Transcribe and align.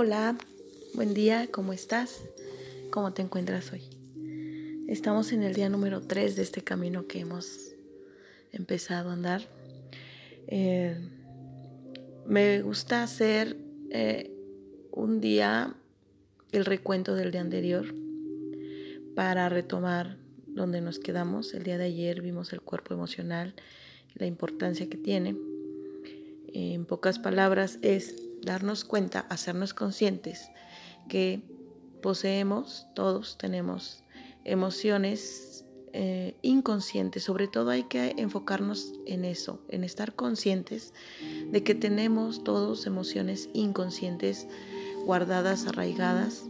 Hola, 0.00 0.38
buen 0.94 1.12
día, 1.12 1.48
¿cómo 1.50 1.72
estás? 1.72 2.22
¿Cómo 2.92 3.12
te 3.12 3.20
encuentras 3.20 3.72
hoy? 3.72 3.82
Estamos 4.86 5.32
en 5.32 5.42
el 5.42 5.54
día 5.54 5.68
número 5.68 6.02
3 6.02 6.36
de 6.36 6.42
este 6.42 6.62
camino 6.62 7.08
que 7.08 7.18
hemos 7.18 7.72
empezado 8.52 9.10
a 9.10 9.14
andar. 9.14 9.42
Eh, 10.46 10.96
me 12.28 12.62
gusta 12.62 13.02
hacer 13.02 13.56
eh, 13.90 14.30
un 14.92 15.20
día 15.20 15.74
el 16.52 16.64
recuento 16.64 17.16
del 17.16 17.32
día 17.32 17.40
anterior 17.40 17.92
para 19.16 19.48
retomar 19.48 20.16
donde 20.46 20.80
nos 20.80 21.00
quedamos. 21.00 21.54
El 21.54 21.64
día 21.64 21.76
de 21.76 21.86
ayer 21.86 22.22
vimos 22.22 22.52
el 22.52 22.60
cuerpo 22.60 22.94
emocional 22.94 23.52
la 24.14 24.26
importancia 24.26 24.88
que 24.88 24.96
tiene. 24.96 25.34
En 26.52 26.84
pocas 26.84 27.18
palabras 27.18 27.80
es 27.82 28.27
darnos 28.48 28.84
cuenta, 28.84 29.26
hacernos 29.28 29.74
conscientes 29.74 30.50
que 31.08 31.42
poseemos, 32.02 32.86
todos 32.94 33.36
tenemos 33.36 34.04
emociones 34.44 35.64
eh, 35.92 36.34
inconscientes. 36.42 37.22
Sobre 37.22 37.46
todo 37.46 37.70
hay 37.70 37.84
que 37.84 38.14
enfocarnos 38.16 38.94
en 39.06 39.24
eso, 39.26 39.60
en 39.68 39.84
estar 39.84 40.14
conscientes 40.14 40.94
de 41.50 41.62
que 41.62 41.74
tenemos 41.74 42.42
todos 42.42 42.86
emociones 42.86 43.50
inconscientes 43.52 44.48
guardadas, 45.04 45.66
arraigadas, 45.66 46.44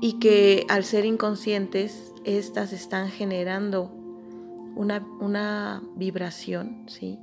y 0.00 0.18
que 0.18 0.66
al 0.68 0.84
ser 0.84 1.04
inconscientes, 1.04 2.12
estas 2.24 2.72
están 2.72 3.08
generando 3.08 3.92
una, 4.74 5.06
una 5.20 5.82
vibración, 5.96 6.86
¿sí? 6.88 7.18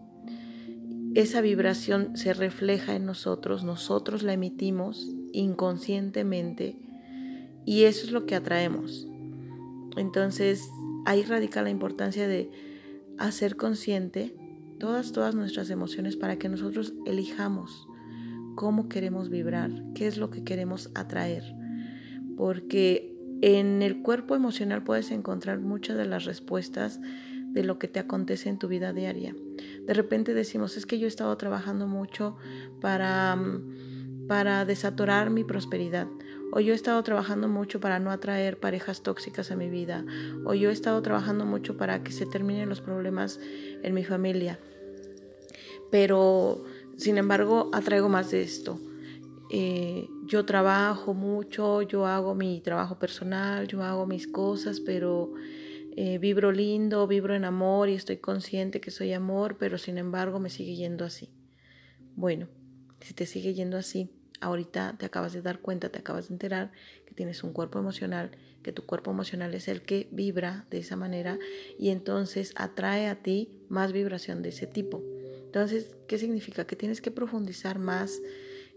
Esa 1.15 1.41
vibración 1.41 2.15
se 2.15 2.33
refleja 2.33 2.95
en 2.95 3.05
nosotros, 3.05 3.63
nosotros 3.63 4.23
la 4.23 4.33
emitimos 4.33 5.11
inconscientemente 5.33 6.77
y 7.65 7.83
eso 7.83 8.05
es 8.05 8.11
lo 8.11 8.25
que 8.25 8.35
atraemos. 8.35 9.07
Entonces 9.97 10.69
ahí 11.05 11.23
radica 11.23 11.61
la 11.61 11.69
importancia 11.69 12.27
de 12.27 12.51
hacer 13.17 13.55
consciente 13.55 14.35
todas, 14.79 15.11
todas 15.11 15.35
nuestras 15.35 15.69
emociones 15.69 16.15
para 16.15 16.37
que 16.37 16.49
nosotros 16.49 16.93
elijamos 17.05 17.87
cómo 18.55 18.89
queremos 18.89 19.29
vibrar, 19.29 19.71
qué 19.95 20.07
es 20.07 20.17
lo 20.17 20.29
que 20.29 20.43
queremos 20.43 20.91
atraer. 20.93 21.43
Porque 22.37 23.15
en 23.41 23.81
el 23.81 24.01
cuerpo 24.01 24.35
emocional 24.35 24.83
puedes 24.83 25.11
encontrar 25.11 25.59
muchas 25.59 25.97
de 25.97 26.05
las 26.05 26.25
respuestas 26.25 26.99
de 27.51 27.63
lo 27.63 27.79
que 27.79 27.87
te 27.87 27.99
acontece 27.99 28.49
en 28.49 28.59
tu 28.59 28.67
vida 28.67 28.93
diaria. 28.93 29.35
De 29.85 29.93
repente 29.93 30.33
decimos, 30.33 30.77
es 30.77 30.85
que 30.85 30.99
yo 30.99 31.05
he 31.05 31.07
estado 31.07 31.35
trabajando 31.37 31.87
mucho 31.87 32.37
para, 32.81 33.35
mm, 33.35 34.27
para 34.27 34.65
desatorar 34.65 35.29
mi 35.29 35.43
prosperidad. 35.43 36.07
O 36.51 36.59
yo 36.59 36.73
he 36.73 36.75
estado 36.75 37.01
trabajando 37.03 37.47
mucho 37.47 37.79
para 37.79 37.99
no 37.99 38.11
atraer 38.11 38.59
parejas 38.59 39.03
tóxicas 39.03 39.51
a 39.51 39.55
mi 39.55 39.69
vida. 39.69 40.03
O 40.45 40.53
yo 40.53 40.69
he 40.69 40.73
estado 40.73 41.01
trabajando 41.01 41.45
mucho 41.45 41.77
para 41.77 42.03
que 42.03 42.11
se 42.11 42.25
terminen 42.25 42.69
los 42.69 42.81
problemas 42.81 43.39
en 43.83 43.93
mi 43.93 44.03
familia. 44.03 44.59
Pero, 45.91 46.63
sin 46.97 47.17
embargo, 47.17 47.69
atraigo 47.73 48.09
más 48.09 48.31
de 48.31 48.41
esto. 48.41 48.79
Eh, 49.51 50.07
yo 50.25 50.45
trabajo 50.45 51.15
mucho, 51.15 51.81
yo 51.81 52.05
hago 52.05 52.35
mi 52.35 52.61
trabajo 52.61 52.99
personal, 52.99 53.67
yo 53.67 53.83
hago 53.83 54.05
mis 54.05 54.27
cosas, 54.27 54.79
pero 54.79 55.33
eh, 55.95 56.17
vibro 56.17 56.51
lindo, 56.51 57.05
vibro 57.07 57.35
en 57.35 57.45
amor 57.45 57.89
y 57.89 57.93
estoy 57.93 58.17
consciente 58.17 58.81
que 58.81 58.91
soy 58.91 59.13
amor, 59.13 59.57
pero 59.57 59.77
sin 59.77 59.97
embargo 59.97 60.39
me 60.39 60.49
sigue 60.49 60.75
yendo 60.75 61.05
así. 61.05 61.29
Bueno, 62.15 62.47
si 63.01 63.13
te 63.13 63.25
sigue 63.25 63.53
yendo 63.53 63.77
así, 63.77 64.09
ahorita 64.41 64.95
te 64.97 65.05
acabas 65.05 65.33
de 65.33 65.41
dar 65.41 65.59
cuenta, 65.59 65.89
te 65.89 65.99
acabas 65.99 66.27
de 66.27 66.35
enterar 66.35 66.71
que 67.05 67.13
tienes 67.13 67.43
un 67.43 67.53
cuerpo 67.53 67.79
emocional, 67.79 68.31
que 68.63 68.71
tu 68.71 68.85
cuerpo 68.85 69.11
emocional 69.11 69.53
es 69.53 69.67
el 69.67 69.81
que 69.81 70.07
vibra 70.11 70.65
de 70.69 70.79
esa 70.79 70.95
manera 70.95 71.39
y 71.77 71.89
entonces 71.89 72.53
atrae 72.55 73.07
a 73.07 73.21
ti 73.21 73.51
más 73.69 73.91
vibración 73.91 74.41
de 74.41 74.49
ese 74.49 74.67
tipo. 74.67 75.03
Entonces, 75.45 75.95
¿qué 76.07 76.17
significa? 76.17 76.65
Que 76.65 76.75
tienes 76.75 77.01
que 77.01 77.11
profundizar 77.11 77.79
más 77.79 78.21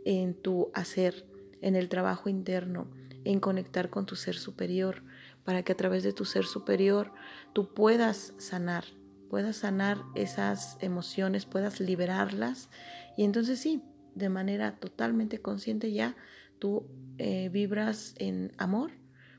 en 0.05 0.35
tu 0.35 0.71
hacer, 0.75 1.27
en 1.61 1.77
el 1.77 1.89
trabajo 1.89 2.29
interno, 2.29 2.91
en 3.25 3.41
conectar 3.41 3.91
con 3.91 4.07
tu 4.07 4.17
ser 4.17 4.37
superior, 4.37 5.03
para 5.45 5.63
que 5.63 5.73
a 5.73 5.77
través 5.77 6.03
de 6.03 6.13
tu 6.13 6.25
ser 6.25 6.45
superior 6.45 7.13
tú 7.53 7.73
puedas 7.75 8.35
sanar, 8.39 8.85
puedas 9.29 9.57
sanar 9.57 9.99
esas 10.15 10.77
emociones, 10.81 11.47
puedas 11.47 11.81
liberarlas 11.81 12.69
y 13.17 13.25
entonces 13.25 13.59
sí, 13.59 13.83
de 14.15 14.29
manera 14.29 14.79
totalmente 14.79 15.41
consciente 15.41 15.93
ya 15.93 16.17
tú 16.59 16.87
eh, 17.19 17.49
vibras 17.49 18.15
en 18.19 18.53
amor, 18.59 18.93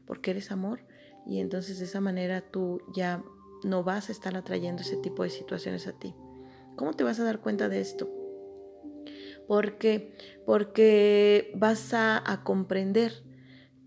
porque 0.06 0.31
eres 0.31 0.52
amor 0.52 0.86
y 1.25 1.40
entonces 1.40 1.80
de 1.80 1.86
esa 1.86 2.02
manera 2.02 2.41
tú 2.41 2.81
ya 2.94 3.24
no 3.64 3.84
vas 3.84 4.09
a 4.09 4.12
estar 4.12 4.35
atrayendo 4.35 4.81
ese 4.81 4.97
tipo 4.97 5.24
de 5.24 5.30
situaciones 5.30 5.88
a 5.88 5.94
ti. 5.94 6.14
¿Cómo 6.75 6.94
te 6.94 7.03
vas 7.03 7.20
a 7.20 7.24
dar 7.24 7.40
cuenta 7.40 7.70
de 7.70 7.80
esto? 7.80 8.09
Porque, 9.47 10.16
porque 10.46 11.53
vas 11.56 11.94
a, 11.94 12.22
a 12.30 12.44
comprender 12.44 13.24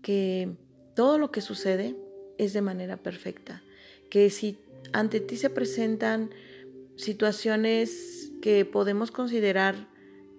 que 0.01 0.57
todo 0.95 1.17
lo 1.17 1.31
que 1.31 1.41
sucede 1.41 1.95
es 2.37 2.53
de 2.53 2.61
manera 2.61 2.97
perfecta. 2.97 3.63
Que 4.09 4.29
si 4.29 4.59
ante 4.93 5.19
ti 5.19 5.37
se 5.37 5.49
presentan 5.49 6.31
situaciones 6.95 8.31
que 8.41 8.65
podemos 8.65 9.11
considerar 9.11 9.87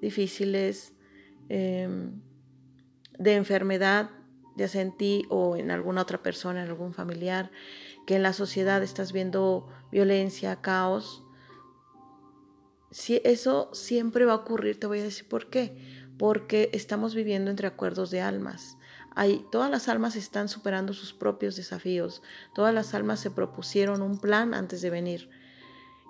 difíciles, 0.00 0.92
em, 1.48 2.20
de 3.18 3.34
enfermedad, 3.34 4.10
ya 4.56 4.68
sea 4.68 4.82
en 4.82 4.96
ti 4.96 5.26
o 5.28 5.56
en 5.56 5.70
alguna 5.70 6.02
otra 6.02 6.22
persona, 6.22 6.62
en 6.62 6.68
algún 6.68 6.94
familiar, 6.94 7.50
que 8.06 8.16
en 8.16 8.22
la 8.22 8.32
sociedad 8.32 8.82
estás 8.82 9.12
viendo 9.12 9.68
violencia, 9.92 10.60
caos, 10.60 11.24
si 12.90 13.20
eso 13.24 13.70
siempre 13.74 14.24
va 14.24 14.32
a 14.32 14.36
ocurrir, 14.36 14.80
te 14.80 14.86
voy 14.86 15.00
a 15.00 15.04
decir 15.04 15.28
por 15.28 15.50
qué. 15.50 15.76
Porque 16.16 16.70
estamos 16.72 17.14
viviendo 17.14 17.50
entre 17.50 17.68
acuerdos 17.68 18.10
de 18.10 18.20
almas 18.20 18.77
todas 19.50 19.70
las 19.70 19.88
almas 19.88 20.16
están 20.16 20.48
superando 20.48 20.92
sus 20.92 21.12
propios 21.12 21.56
desafíos, 21.56 22.22
todas 22.54 22.72
las 22.72 22.94
almas 22.94 23.20
se 23.20 23.30
propusieron 23.30 24.02
un 24.02 24.18
plan 24.18 24.54
antes 24.54 24.80
de 24.80 24.90
venir. 24.90 25.30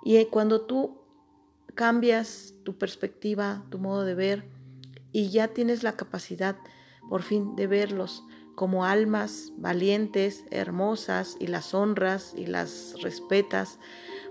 Y 0.03 0.23
cuando 0.25 0.61
tú 0.61 1.01
cambias 1.75 2.53
tu 2.63 2.77
perspectiva, 2.77 3.65
tu 3.69 3.79
modo 3.79 4.05
de 4.05 4.15
ver, 4.15 4.45
y 5.11 5.29
ya 5.29 5.49
tienes 5.49 5.83
la 5.83 5.93
capacidad 5.93 6.57
por 7.09 7.23
fin 7.23 7.55
de 7.55 7.67
verlos 7.67 8.23
como 8.59 8.85
almas 8.85 9.53
valientes, 9.55 10.43
hermosas, 10.51 11.37
y 11.39 11.47
las 11.47 11.73
honras 11.73 12.33
y 12.35 12.45
las 12.45 12.95
respetas, 13.01 13.79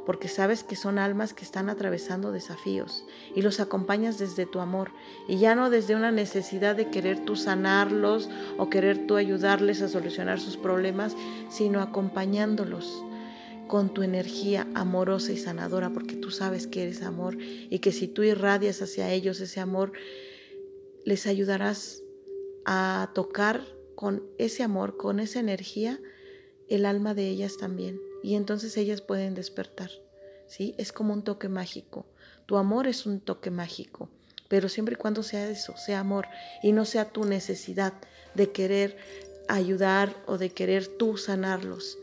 porque 0.09 0.29
sabes 0.29 0.65
que 0.65 0.75
son 0.75 0.99
almas 0.99 1.35
que 1.35 1.45
están 1.45 1.69
atravesando 1.69 2.33
desafíos 2.33 3.05
y 3.37 3.43
los 3.43 3.61
acompañas 3.61 4.19
desde 4.19 4.47
tu 4.47 4.61
amor 4.61 4.91
y 5.29 5.37
ya 5.37 5.55
no 5.55 5.69
desde 5.69 5.97
una 5.97 6.11
necesidad 6.11 6.75
de 6.77 6.89
querer 6.89 7.27
tú 7.27 7.37
sanarlos 7.37 8.31
o 8.57 8.71
querer 8.71 9.07
tú 9.07 9.17
ayudarles 9.17 9.83
a 9.83 9.89
solucionar 9.89 10.41
sus 10.41 10.57
problemas, 10.57 11.15
sino 11.51 11.83
acompañándolos 11.83 13.05
con 13.67 13.93
tu 13.93 14.03
energía 14.03 14.67
amorosa 14.73 15.31
y 15.33 15.37
sanadora, 15.37 15.91
porque 15.91 16.17
tú 16.17 16.31
sabes 16.31 16.67
que 16.67 16.85
eres 16.85 17.03
amor 17.03 17.37
y 17.39 17.79
que 17.81 17.93
si 17.93 18.09
tú 18.09 18.23
irradias 18.23 18.81
hacia 18.81 19.13
ellos 19.13 19.43
ese 19.43 19.61
amor, 19.61 19.93
les 21.05 21.27
ayudarás 21.27 22.03
a 22.65 23.11
tocar 23.15 23.61
con 23.95 24.23
ese 24.39 24.63
amor, 24.63 24.97
con 24.97 25.21
esa 25.21 25.39
energía, 25.39 26.01
el 26.67 26.87
alma 26.87 27.13
de 27.13 27.29
ellas 27.29 27.59
también 27.59 28.08
y 28.23 28.35
entonces 28.35 28.77
ellas 28.77 29.01
pueden 29.01 29.35
despertar. 29.35 29.91
¿sí? 30.49 30.75
Es 30.79 30.93
como 30.93 31.13
un 31.13 31.23
toque 31.23 31.49
mágico. 31.49 32.07
Tu 32.47 32.57
amor 32.57 32.87
es 32.87 33.07
un 33.07 33.21
toque 33.21 33.51
mágico, 33.51 34.09
pero 34.49 34.69
siempre 34.69 34.95
y 34.95 34.97
cuando 34.97 35.23
sea 35.23 35.49
eso, 35.49 35.77
sea 35.77 36.01
amor 36.01 36.27
y 36.63 36.73
no 36.73 36.85
sea 36.85 37.11
tu 37.11 37.25
necesidad 37.25 37.93
de 38.35 38.51
querer 38.51 38.97
ayudar 39.49 40.17
o 40.27 40.39
de 40.39 40.51
querer 40.51 40.87
tú 40.87 41.17
sanarlos, 41.17 41.99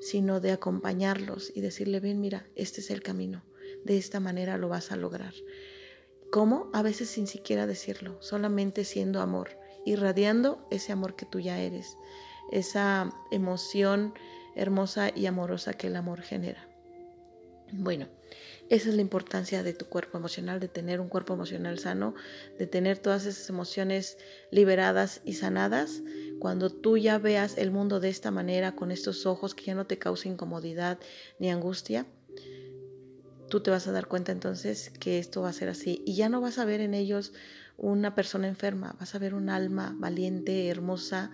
sino 0.00 0.40
de 0.40 0.52
acompañarlos 0.52 1.50
y 1.54 1.60
decirle, 1.60 2.00
ven, 2.00 2.20
mira, 2.20 2.46
este 2.54 2.80
es 2.80 2.90
el 2.90 3.02
camino, 3.02 3.42
de 3.84 3.96
esta 3.96 4.20
manera 4.20 4.58
lo 4.58 4.68
vas 4.68 4.92
a 4.92 4.96
lograr. 4.96 5.34
¿Cómo? 6.30 6.70
A 6.72 6.82
veces 6.82 7.08
sin 7.08 7.26
siquiera 7.26 7.66
decirlo, 7.66 8.20
solamente 8.20 8.84
siendo 8.84 9.20
amor, 9.20 9.58
irradiando 9.84 10.66
ese 10.70 10.92
amor 10.92 11.16
que 11.16 11.24
tú 11.24 11.40
ya 11.40 11.58
eres, 11.60 11.96
esa 12.50 13.10
emoción 13.30 14.14
hermosa 14.56 15.10
y 15.14 15.26
amorosa 15.26 15.74
que 15.74 15.86
el 15.86 15.96
amor 15.96 16.22
genera. 16.22 16.68
Bueno, 17.72 18.06
esa 18.68 18.88
es 18.88 18.94
la 18.94 19.02
importancia 19.02 19.62
de 19.62 19.72
tu 19.72 19.86
cuerpo 19.86 20.18
emocional, 20.18 20.60
de 20.60 20.68
tener 20.68 21.00
un 21.00 21.08
cuerpo 21.08 21.34
emocional 21.34 21.78
sano, 21.78 22.14
de 22.58 22.66
tener 22.66 22.98
todas 22.98 23.26
esas 23.26 23.48
emociones 23.48 24.18
liberadas 24.50 25.20
y 25.24 25.34
sanadas. 25.34 26.02
Cuando 26.38 26.70
tú 26.70 26.96
ya 26.96 27.18
veas 27.18 27.58
el 27.58 27.70
mundo 27.70 28.00
de 28.00 28.08
esta 28.08 28.30
manera, 28.30 28.74
con 28.74 28.90
estos 28.90 29.26
ojos 29.26 29.54
que 29.54 29.64
ya 29.64 29.74
no 29.74 29.86
te 29.86 29.98
causa 29.98 30.28
incomodidad 30.28 30.98
ni 31.38 31.50
angustia, 31.50 32.06
tú 33.48 33.60
te 33.60 33.70
vas 33.70 33.86
a 33.86 33.92
dar 33.92 34.06
cuenta 34.06 34.32
entonces 34.32 34.90
que 34.98 35.18
esto 35.18 35.42
va 35.42 35.50
a 35.50 35.52
ser 35.52 35.68
así. 35.68 36.02
Y 36.04 36.14
ya 36.14 36.28
no 36.28 36.40
vas 36.40 36.58
a 36.58 36.64
ver 36.64 36.80
en 36.80 36.94
ellos 36.94 37.32
una 37.76 38.14
persona 38.14 38.48
enferma, 38.48 38.96
vas 38.98 39.14
a 39.14 39.18
ver 39.18 39.34
un 39.34 39.48
alma 39.48 39.94
valiente, 39.98 40.68
hermosa, 40.68 41.30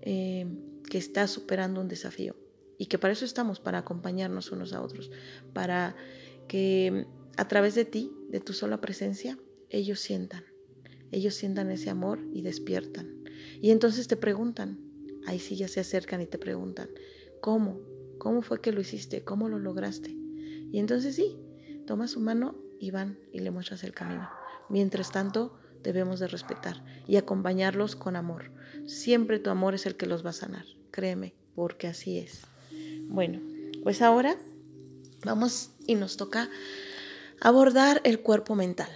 eh, 0.00 0.46
que 0.88 0.98
está 0.98 1.26
superando 1.26 1.80
un 1.80 1.88
desafío. 1.88 2.41
Y 2.82 2.86
que 2.86 2.98
para 2.98 3.12
eso 3.12 3.24
estamos, 3.24 3.60
para 3.60 3.78
acompañarnos 3.78 4.50
unos 4.50 4.72
a 4.72 4.82
otros, 4.82 5.12
para 5.52 5.94
que 6.48 7.06
a 7.36 7.46
través 7.46 7.76
de 7.76 7.84
ti, 7.84 8.10
de 8.28 8.40
tu 8.40 8.52
sola 8.52 8.80
presencia, 8.80 9.38
ellos 9.70 10.00
sientan, 10.00 10.42
ellos 11.12 11.34
sientan 11.34 11.70
ese 11.70 11.90
amor 11.90 12.18
y 12.32 12.42
despiertan. 12.42 13.22
Y 13.60 13.70
entonces 13.70 14.08
te 14.08 14.16
preguntan, 14.16 14.80
ahí 15.28 15.38
sí 15.38 15.54
ya 15.54 15.68
se 15.68 15.78
acercan 15.78 16.22
y 16.22 16.26
te 16.26 16.38
preguntan, 16.38 16.88
¿cómo? 17.40 17.78
¿Cómo 18.18 18.42
fue 18.42 18.60
que 18.60 18.72
lo 18.72 18.80
hiciste? 18.80 19.22
¿Cómo 19.22 19.48
lo 19.48 19.60
lograste? 19.60 20.10
Y 20.72 20.80
entonces 20.80 21.14
sí, 21.14 21.38
toma 21.86 22.08
su 22.08 22.18
mano 22.18 22.56
y 22.80 22.90
van 22.90 23.16
y 23.32 23.38
le 23.38 23.52
muestras 23.52 23.84
el 23.84 23.92
camino. 23.92 24.28
Mientras 24.68 25.12
tanto, 25.12 25.56
debemos 25.84 26.18
de 26.18 26.26
respetar 26.26 26.84
y 27.06 27.14
acompañarlos 27.14 27.94
con 27.94 28.16
amor. 28.16 28.50
Siempre 28.86 29.38
tu 29.38 29.50
amor 29.50 29.76
es 29.76 29.86
el 29.86 29.94
que 29.94 30.06
los 30.06 30.26
va 30.26 30.30
a 30.30 30.32
sanar, 30.32 30.64
créeme, 30.90 31.36
porque 31.54 31.86
así 31.86 32.18
es. 32.18 32.42
Bueno, 33.12 33.40
pues 33.82 34.00
ahora 34.00 34.38
vamos 35.22 35.68
y 35.86 35.96
nos 35.96 36.16
toca 36.16 36.48
abordar 37.42 38.00
el 38.04 38.20
cuerpo 38.20 38.54
mental. 38.54 38.88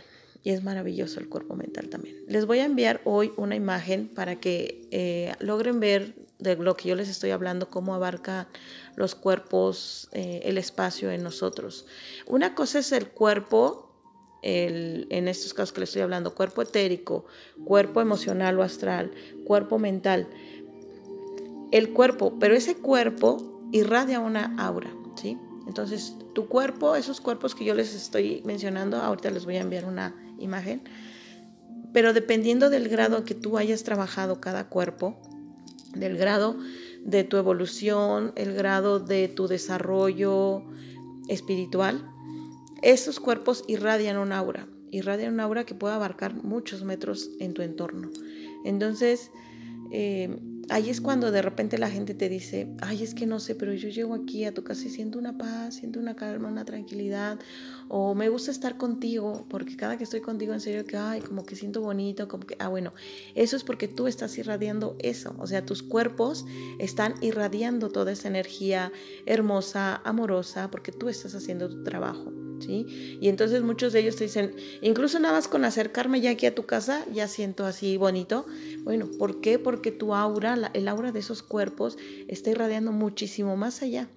Y 0.43 0.53
es 0.53 0.65
maravilloso 0.65 1.21
el 1.21 1.29
cuerpo 1.29 1.55
mental 1.55 1.91
también. 1.91 2.17
Les 2.27 2.47
voy 2.47 2.61
a 2.61 2.65
enviar 2.65 3.03
hoy 3.05 3.33
una 3.37 3.57
imagen 3.57 4.09
para 4.09 4.41
que 4.41 4.89
eh, 4.91 5.35
logren 5.41 5.81
ver 5.81 6.15
de 6.39 6.57
lo 6.57 6.77
que 6.79 6.89
yo 6.89 6.95
les 6.95 7.11
estoy 7.11 7.31
hablando, 7.31 7.69
cómo 7.69 7.95
abarca 7.95 8.49
los 8.95 9.15
cuerpos, 9.15 10.09
eh, 10.13 10.41
el 10.45 10.57
espacio 10.57 11.11
en 11.11 11.23
nosotros. 11.23 11.85
Una 12.27 12.55
cosa 12.55 12.79
es 12.79 12.93
el 12.93 13.09
cuerpo, 13.09 13.83
en 14.43 15.29
estos 15.29 15.53
casos 15.53 15.73
que 15.73 15.81
les 15.81 15.89
estoy 15.91 16.03
hablando, 16.03 16.35
cuerpo 16.35 16.63
etérico, 16.63 17.27
cuerpo 17.65 18.01
emocional 18.01 18.57
o 18.59 18.63
astral, 18.63 19.11
cuerpo 19.45 19.79
mental. 19.79 20.29
El 21.73 21.93
cuerpo, 21.93 22.39
pero 22.39 22.55
ese 22.55 22.77
cuerpo 22.77 23.56
irradia 23.73 24.21
una 24.21 24.55
aura, 24.59 24.91
¿sí? 25.17 25.39
Entonces, 25.67 26.17
tu 26.35 26.49
cuerpo, 26.49 26.97
esos 26.97 27.21
cuerpos 27.21 27.55
que 27.55 27.65
yo 27.65 27.75
les 27.75 27.95
estoy 27.95 28.43
mencionando, 28.45 28.99
ahorita 28.99 29.31
les 29.31 29.45
voy 29.45 29.57
a 29.57 29.63
enviar 29.63 29.85
una 29.85 30.15
imagen, 30.39 30.83
pero 31.93 32.13
dependiendo 32.13 32.71
del 32.71 32.89
grado 32.89 33.25
que 33.25 33.35
tú 33.35 33.59
hayas 33.59 33.83
trabajado 33.83 34.41
cada 34.41 34.69
cuerpo, 34.69 35.17
del 35.95 36.17
grado 36.17 36.57
de 37.05 37.25
tu 37.25 37.37
evolución, 37.37 38.33
el 38.37 38.55
grado 38.55 39.01
de 39.01 39.29
tu 39.29 39.49
desarrollo 39.49 40.63
espiritual, 41.29 42.07
esos 42.83 43.19
cuerpos 43.19 43.65
irradian 43.67 44.19
un 44.19 44.33
aura, 44.33 44.69
irradian 44.91 45.35
un 45.35 45.41
aura 45.41 45.65
que 45.65 45.75
puede 45.75 45.95
abarcar 45.95 46.35
muchos 46.35 46.85
metros 46.85 47.31
en 47.41 47.55
tu 47.55 47.63
entorno. 47.63 48.11
Entonces, 48.65 49.31
eh, 49.91 50.39
ahí 50.71 50.91
es 50.91 51.01
cuando 51.01 51.31
de 51.31 51.43
repente 51.43 51.79
la 51.79 51.91
gente 51.91 52.15
te 52.15 52.29
dice, 52.29 52.69
ay, 52.81 53.03
es 53.03 53.15
que 53.15 53.27
no 53.27 53.41
sé, 53.41 53.55
pero 53.55 53.73
yo 53.75 53.89
llego 53.89 54.15
aquí 54.15 54.45
a 54.45 54.55
tu 54.55 54.65
casa 54.65 54.87
y 54.87 54.91
siento 54.91 55.19
una 55.19 55.37
paz, 55.37 55.77
siento 55.77 56.01
una 56.01 56.17
calma, 56.17 56.49
una 56.49 56.65
tranquilidad, 56.65 57.39
o 57.89 58.15
me 58.15 58.29
gusta 58.29 58.51
estar 58.51 58.77
contigo, 58.77 59.47
porque 59.49 59.77
cada 59.77 59.97
que 59.97 60.05
estoy 60.05 60.21
contigo 60.21 60.53
en 60.53 60.61
serio 60.61 60.85
que, 60.85 60.97
ay, 60.97 61.21
como 61.21 61.45
que 61.45 61.57
siento 61.57 61.81
bonito, 61.81 62.29
como 62.29 62.47
que, 62.47 62.57
ah, 62.59 62.69
bueno, 62.69 62.93
eso 63.35 63.57
es 63.57 63.65
porque 63.65 63.89
tú 63.89 64.07
estás 64.07 64.37
irradiando 64.39 64.97
eso, 64.99 65.35
o 65.39 65.47
sea, 65.47 65.65
tus 65.65 65.83
cuerpos 65.83 66.47
están 66.79 67.15
irradiando 67.23 67.91
toda 67.91 68.13
esa 68.13 68.29
energía 68.29 68.93
hermosa, 69.27 69.97
amorosa, 70.05 70.71
porque 70.71 70.93
tú 70.93 71.09
estás 71.09 71.35
haciendo 71.35 71.69
tu 71.69 71.85
trabajo. 71.85 72.46
Y 72.61 73.29
entonces 73.29 73.63
muchos 73.63 73.93
de 73.93 74.01
ellos 74.01 74.17
te 74.17 74.25
dicen, 74.25 74.55
incluso 74.81 75.19
nada 75.19 75.35
más 75.35 75.49
con 75.49 75.65
acercarme 75.65 76.21
ya 76.21 76.31
aquí 76.31 76.47
a 76.47 76.55
tu 76.55 76.67
casa, 76.67 77.05
ya 77.13 77.29
siento 77.29 77.65
así 77.65 77.97
bonito. 77.97 78.47
Bueno, 78.83 79.09
¿por 79.19 79.41
qué? 79.41 79.59
Porque 79.59 79.93
tu 79.93 80.15
aura, 80.15 80.71
el 80.75 80.89
aura 80.89 81.13
de 81.13 81.21
esos 81.21 81.43
cuerpos 81.43 81.99
está 82.29 82.51
irradiando 82.51 82.93
muchísimo 82.93 83.57
más 83.57 83.83
allá. 83.83 84.09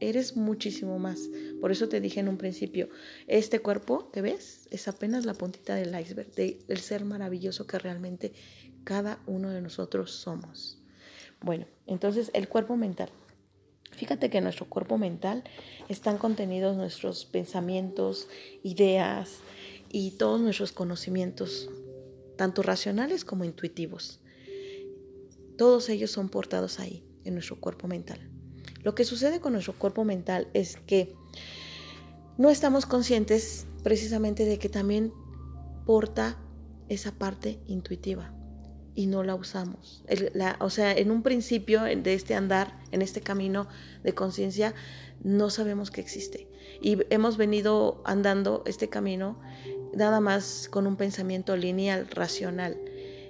Eres 0.00 0.36
muchísimo 0.36 0.98
más. 0.98 1.30
Por 1.60 1.72
eso 1.72 1.88
te 1.88 2.00
dije 2.00 2.20
en 2.20 2.28
un 2.28 2.36
principio, 2.36 2.88
este 3.26 3.60
cuerpo 3.60 4.10
que 4.10 4.22
ves 4.22 4.68
es 4.70 4.88
apenas 4.88 5.24
la 5.24 5.34
puntita 5.34 5.74
del 5.74 5.98
iceberg, 5.98 6.32
del 6.34 6.78
ser 6.78 7.04
maravilloso 7.04 7.66
que 7.66 7.78
realmente 7.78 8.32
cada 8.84 9.18
uno 9.26 9.50
de 9.50 9.62
nosotros 9.62 10.10
somos. 10.10 10.82
Bueno, 11.40 11.66
entonces 11.86 12.30
el 12.34 12.48
cuerpo 12.48 12.76
mental. 12.76 13.10
Fíjate 13.94 14.28
que 14.28 14.38
en 14.38 14.44
nuestro 14.44 14.66
cuerpo 14.66 14.98
mental 14.98 15.44
están 15.88 16.18
contenidos 16.18 16.76
nuestros 16.76 17.24
pensamientos, 17.24 18.28
ideas 18.62 19.38
y 19.90 20.12
todos 20.12 20.40
nuestros 20.40 20.72
conocimientos, 20.72 21.70
tanto 22.36 22.62
racionales 22.62 23.24
como 23.24 23.44
intuitivos. 23.44 24.20
Todos 25.56 25.88
ellos 25.88 26.10
son 26.10 26.28
portados 26.28 26.80
ahí, 26.80 27.04
en 27.24 27.34
nuestro 27.34 27.60
cuerpo 27.60 27.86
mental. 27.86 28.18
Lo 28.82 28.94
que 28.94 29.04
sucede 29.04 29.40
con 29.40 29.52
nuestro 29.52 29.74
cuerpo 29.74 30.04
mental 30.04 30.48
es 30.52 30.76
que 30.76 31.14
no 32.36 32.50
estamos 32.50 32.86
conscientes 32.86 33.66
precisamente 33.84 34.44
de 34.44 34.58
que 34.58 34.68
también 34.68 35.12
porta 35.86 36.38
esa 36.88 37.12
parte 37.12 37.60
intuitiva 37.66 38.33
y 38.94 39.06
no 39.06 39.22
la 39.22 39.34
usamos. 39.34 40.04
o 40.60 40.70
sea, 40.70 40.92
en 40.92 41.10
un 41.10 41.22
principio 41.22 41.82
de 41.82 42.14
este 42.14 42.34
andar, 42.34 42.78
en 42.92 43.02
este 43.02 43.20
camino 43.20 43.68
de 44.02 44.14
conciencia, 44.14 44.74
no 45.22 45.50
sabemos 45.50 45.90
que 45.90 46.00
existe. 46.00 46.48
Y 46.80 46.98
hemos 47.10 47.36
venido 47.36 48.02
andando 48.04 48.62
este 48.66 48.88
camino 48.88 49.40
nada 49.94 50.20
más 50.20 50.68
con 50.70 50.86
un 50.86 50.96
pensamiento 50.96 51.56
lineal, 51.56 52.08
racional. 52.08 52.78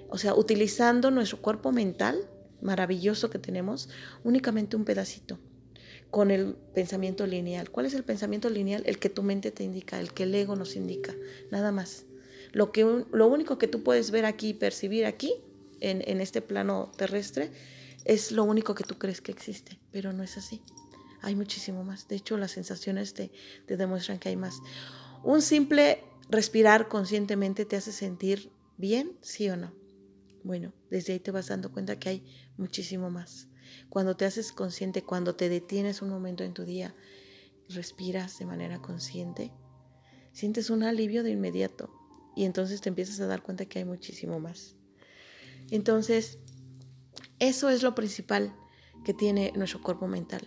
O 0.09 0.17
sea, 0.17 0.35
utilizando 0.35 1.11
nuestro 1.11 1.41
cuerpo 1.41 1.71
mental 1.71 2.29
maravilloso 2.61 3.29
que 3.29 3.39
tenemos, 3.39 3.89
únicamente 4.23 4.75
un 4.75 4.85
pedacito 4.85 5.39
con 6.11 6.31
el 6.31 6.55
pensamiento 6.73 7.27
lineal. 7.27 7.69
¿Cuál 7.69 7.85
es 7.87 7.93
el 7.93 8.03
pensamiento 8.03 8.49
lineal? 8.49 8.83
El 8.85 8.99
que 8.99 9.09
tu 9.09 9.21
mente 9.21 9.51
te 9.51 9.63
indica, 9.63 9.99
el 9.99 10.13
que 10.13 10.23
el 10.23 10.33
ego 10.33 10.55
nos 10.55 10.75
indica, 10.75 11.13
nada 11.51 11.71
más. 11.71 12.05
Lo, 12.53 12.71
que, 12.71 12.83
lo 13.11 13.27
único 13.27 13.57
que 13.57 13.67
tú 13.67 13.83
puedes 13.83 14.11
ver 14.11 14.25
aquí 14.25 14.49
y 14.49 14.53
percibir 14.53 15.05
aquí, 15.05 15.33
en, 15.81 16.21
este 16.21 16.41
plano 16.41 16.91
terrestre, 16.97 17.51
es 18.03 18.31
lo 18.31 18.43
único 18.43 18.75
que 18.75 18.83
tú 18.83 18.97
crees 18.97 19.21
que 19.21 19.31
existe, 19.31 19.79
pero 19.91 20.13
no 20.13 20.23
es 20.23 20.37
así. 20.37 20.61
Hay 21.21 21.35
muchísimo 21.35 21.83
más. 21.83 22.07
De 22.07 22.15
hecho, 22.15 22.37
las 22.37 22.51
sensaciones 22.51 23.13
te, 23.13 23.31
te 23.65 23.77
demuestran 23.77 24.19
que 24.19 24.29
hay 24.29 24.35
más. 24.35 24.59
Un 25.23 25.41
simple 25.41 26.03
respirar 26.29 26.87
conscientemente 26.87 27.65
te 27.65 27.75
hace 27.75 27.91
sentir 27.91 28.51
bien, 28.77 29.17
sí 29.21 29.49
o 29.49 29.57
no. 29.57 29.73
Bueno, 30.43 30.73
desde 30.91 31.13
ahí 31.13 31.19
te 31.19 31.31
vas 31.31 31.47
dando 31.47 31.71
cuenta 31.71 31.97
que 31.97 32.09
hay 32.09 32.25
muchísimo 32.57 33.09
más. 33.09 33.47
Cuando 33.89 34.15
te 34.15 34.25
haces 34.25 34.51
consciente, 34.51 35.03
cuando 35.03 35.35
te 35.35 35.49
detienes 35.49 36.01
un 36.01 36.09
momento 36.09 36.43
en 36.43 36.53
tu 36.53 36.65
día, 36.65 36.95
respiras 37.69 38.37
de 38.37 38.45
manera 38.45 38.79
consciente, 38.79 39.51
sientes 40.31 40.69
un 40.69 40.83
alivio 40.83 41.23
de 41.23 41.31
inmediato 41.31 41.89
y 42.35 42.45
entonces 42.45 42.81
te 42.81 42.89
empiezas 42.89 43.19
a 43.19 43.27
dar 43.27 43.41
cuenta 43.41 43.65
que 43.65 43.79
hay 43.79 43.85
muchísimo 43.85 44.39
más. 44.39 44.75
Entonces, 45.71 46.39
eso 47.39 47.69
es 47.69 47.83
lo 47.83 47.95
principal 47.95 48.55
que 49.03 49.13
tiene 49.13 49.53
nuestro 49.55 49.81
cuerpo 49.81 50.07
mental, 50.07 50.41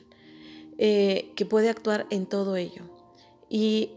eh, 0.79 1.33
que 1.37 1.47
puede 1.47 1.69
actuar 1.69 2.07
en 2.11 2.27
todo 2.27 2.57
ello. 2.57 2.83
Y 3.49 3.93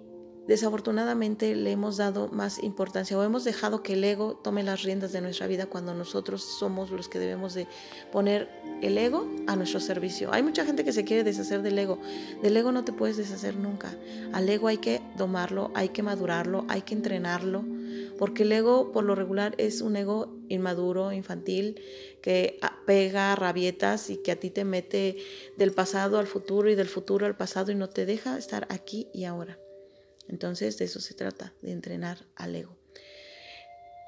desafortunadamente 0.47 1.55
le 1.55 1.71
hemos 1.71 1.97
dado 1.97 2.27
más 2.29 2.61
importancia 2.63 3.17
o 3.17 3.23
hemos 3.23 3.43
dejado 3.43 3.83
que 3.83 3.93
el 3.93 4.03
ego 4.03 4.35
tome 4.43 4.63
las 4.63 4.83
riendas 4.83 5.11
de 5.11 5.21
nuestra 5.21 5.47
vida 5.47 5.67
cuando 5.67 5.93
nosotros 5.93 6.43
somos 6.59 6.91
los 6.91 7.07
que 7.07 7.19
debemos 7.19 7.53
de 7.53 7.67
poner 8.11 8.49
el 8.81 8.97
ego 8.97 9.29
a 9.47 9.55
nuestro 9.55 9.79
servicio. 9.79 10.33
Hay 10.33 10.43
mucha 10.43 10.65
gente 10.65 10.83
que 10.83 10.93
se 10.93 11.03
quiere 11.05 11.23
deshacer 11.23 11.61
del 11.61 11.77
ego. 11.77 11.99
Del 12.41 12.57
ego 12.57 12.71
no 12.71 12.83
te 12.83 12.91
puedes 12.91 13.17
deshacer 13.17 13.55
nunca. 13.55 13.95
Al 14.33 14.49
ego 14.49 14.67
hay 14.67 14.77
que 14.77 15.01
domarlo, 15.17 15.71
hay 15.73 15.89
que 15.89 16.03
madurarlo, 16.03 16.65
hay 16.67 16.81
que 16.81 16.95
entrenarlo, 16.95 17.63
porque 18.17 18.43
el 18.43 18.51
ego 18.51 18.91
por 18.91 19.03
lo 19.03 19.15
regular 19.15 19.55
es 19.57 19.81
un 19.81 19.95
ego 19.95 20.40
inmaduro, 20.51 21.11
infantil, 21.11 21.81
que 22.21 22.59
pega 22.85 23.35
rabietas 23.35 24.09
y 24.09 24.17
que 24.17 24.31
a 24.31 24.39
ti 24.39 24.49
te 24.49 24.63
mete 24.63 25.17
del 25.57 25.71
pasado 25.71 26.19
al 26.19 26.27
futuro 26.27 26.69
y 26.69 26.75
del 26.75 26.87
futuro 26.87 27.25
al 27.25 27.37
pasado 27.37 27.71
y 27.71 27.75
no 27.75 27.89
te 27.89 28.05
deja 28.05 28.37
estar 28.37 28.67
aquí 28.69 29.07
y 29.13 29.25
ahora. 29.25 29.57
Entonces 30.27 30.77
de 30.77 30.85
eso 30.85 30.99
se 30.99 31.13
trata, 31.13 31.53
de 31.61 31.71
entrenar 31.71 32.25
al 32.35 32.55
ego. 32.55 32.77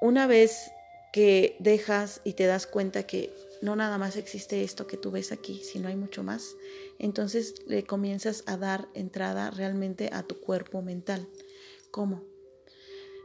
Una 0.01 0.27
vez 0.27 0.71
que 1.11 1.55
dejas 1.59 2.21
y 2.23 2.33
te 2.33 2.45
das 2.45 2.67
cuenta 2.67 3.03
que 3.03 3.33
no 3.61 3.75
nada 3.75 3.97
más 3.97 4.17
existe 4.17 4.63
esto 4.63 4.87
que 4.87 4.97
tú 4.97 5.11
ves 5.11 5.31
aquí, 5.31 5.61
sino 5.63 5.87
hay 5.87 5.95
mucho 5.95 6.23
más, 6.23 6.55
entonces 6.99 7.55
le 7.67 7.85
comienzas 7.85 8.43
a 8.45 8.57
dar 8.57 8.89
entrada 8.93 9.51
realmente 9.51 10.09
a 10.11 10.23
tu 10.23 10.39
cuerpo 10.39 10.81
mental. 10.81 11.27
¿Cómo? 11.91 12.32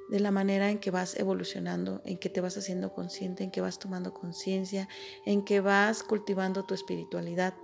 De 0.09 0.21
la 0.21 0.31
manera 0.31 0.71
en 0.71 0.79
que 0.79 0.91
vas 0.91 1.19
evolucionando, 1.19 2.01
en 2.05 2.19
que 2.19 2.31
te 2.31 2.41
vas 2.41 2.57
haciendo 2.57 2.95
consciente, 2.95 3.45
en 3.45 3.51
que 3.51 3.61
vas 3.61 3.79
tomando 3.79 4.15
conciencia, 4.15 4.89
en 5.27 5.45
que 5.45 5.61
vas 5.61 6.03
cultivando 6.03 6.65
tu 6.65 6.75
espiritualidad. 6.75 7.55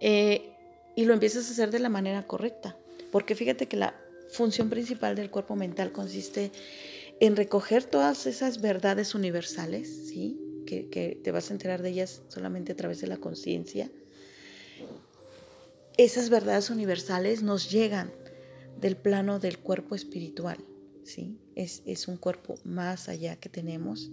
Eh, 0.00 0.52
y 0.94 1.04
lo 1.04 1.14
empiezas 1.14 1.48
a 1.48 1.52
hacer 1.52 1.70
de 1.70 1.78
la 1.78 1.88
manera 1.88 2.26
correcta 2.26 2.76
Porque 3.10 3.34
fíjate 3.34 3.66
que 3.66 3.76
la 3.76 3.94
función 4.30 4.68
principal 4.68 5.14
del 5.14 5.30
cuerpo 5.30 5.56
mental 5.56 5.92
consiste 5.92 6.50
en 7.20 7.36
recoger 7.36 7.84
todas 7.84 8.26
esas 8.26 8.60
verdades 8.60 9.14
universales, 9.14 9.88
¿sí? 10.08 10.38
Que, 10.66 10.88
que 10.88 11.18
te 11.22 11.30
vas 11.30 11.50
a 11.50 11.54
enterar 11.54 11.80
de 11.80 11.90
ellas 11.90 12.22
solamente 12.28 12.72
a 12.72 12.76
través 12.76 13.00
de 13.00 13.06
la 13.06 13.16
conciencia. 13.18 13.90
Esas 15.96 16.28
verdades 16.28 16.68
universales 16.68 17.42
nos 17.42 17.70
llegan 17.70 18.12
del 18.78 18.96
plano 18.96 19.38
del 19.38 19.58
cuerpo 19.58 19.94
espiritual, 19.94 20.58
¿sí? 21.06 21.38
Es, 21.54 21.82
es 21.86 22.08
un 22.08 22.16
cuerpo 22.16 22.56
más 22.64 23.08
allá 23.08 23.36
que 23.36 23.48
tenemos. 23.48 24.10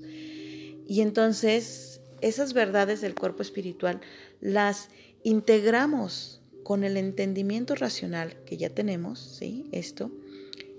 Y 0.87 1.01
entonces 1.01 2.01
esas 2.21 2.53
verdades 2.53 3.01
del 3.01 3.15
cuerpo 3.15 3.41
espiritual 3.41 4.01
las 4.39 4.89
integramos 5.23 6.41
con 6.63 6.83
el 6.83 6.95
entendimiento 6.95 7.75
racional 7.75 8.37
que 8.45 8.57
ya 8.57 8.69
tenemos, 8.69 9.19
¿sí? 9.19 9.67
Esto, 9.71 10.11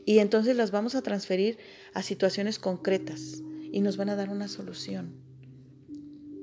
y 0.07 0.19
entonces 0.19 0.57
las 0.57 0.71
vamos 0.71 0.95
a 0.95 1.03
transferir 1.03 1.59
a 1.93 2.03
situaciones 2.03 2.59
concretas 2.59 3.43
y 3.73 3.81
nos 3.81 3.97
van 3.97 4.11
a 4.11 4.17
dar 4.17 4.31
una 4.31 4.49
solución. 4.49 5.15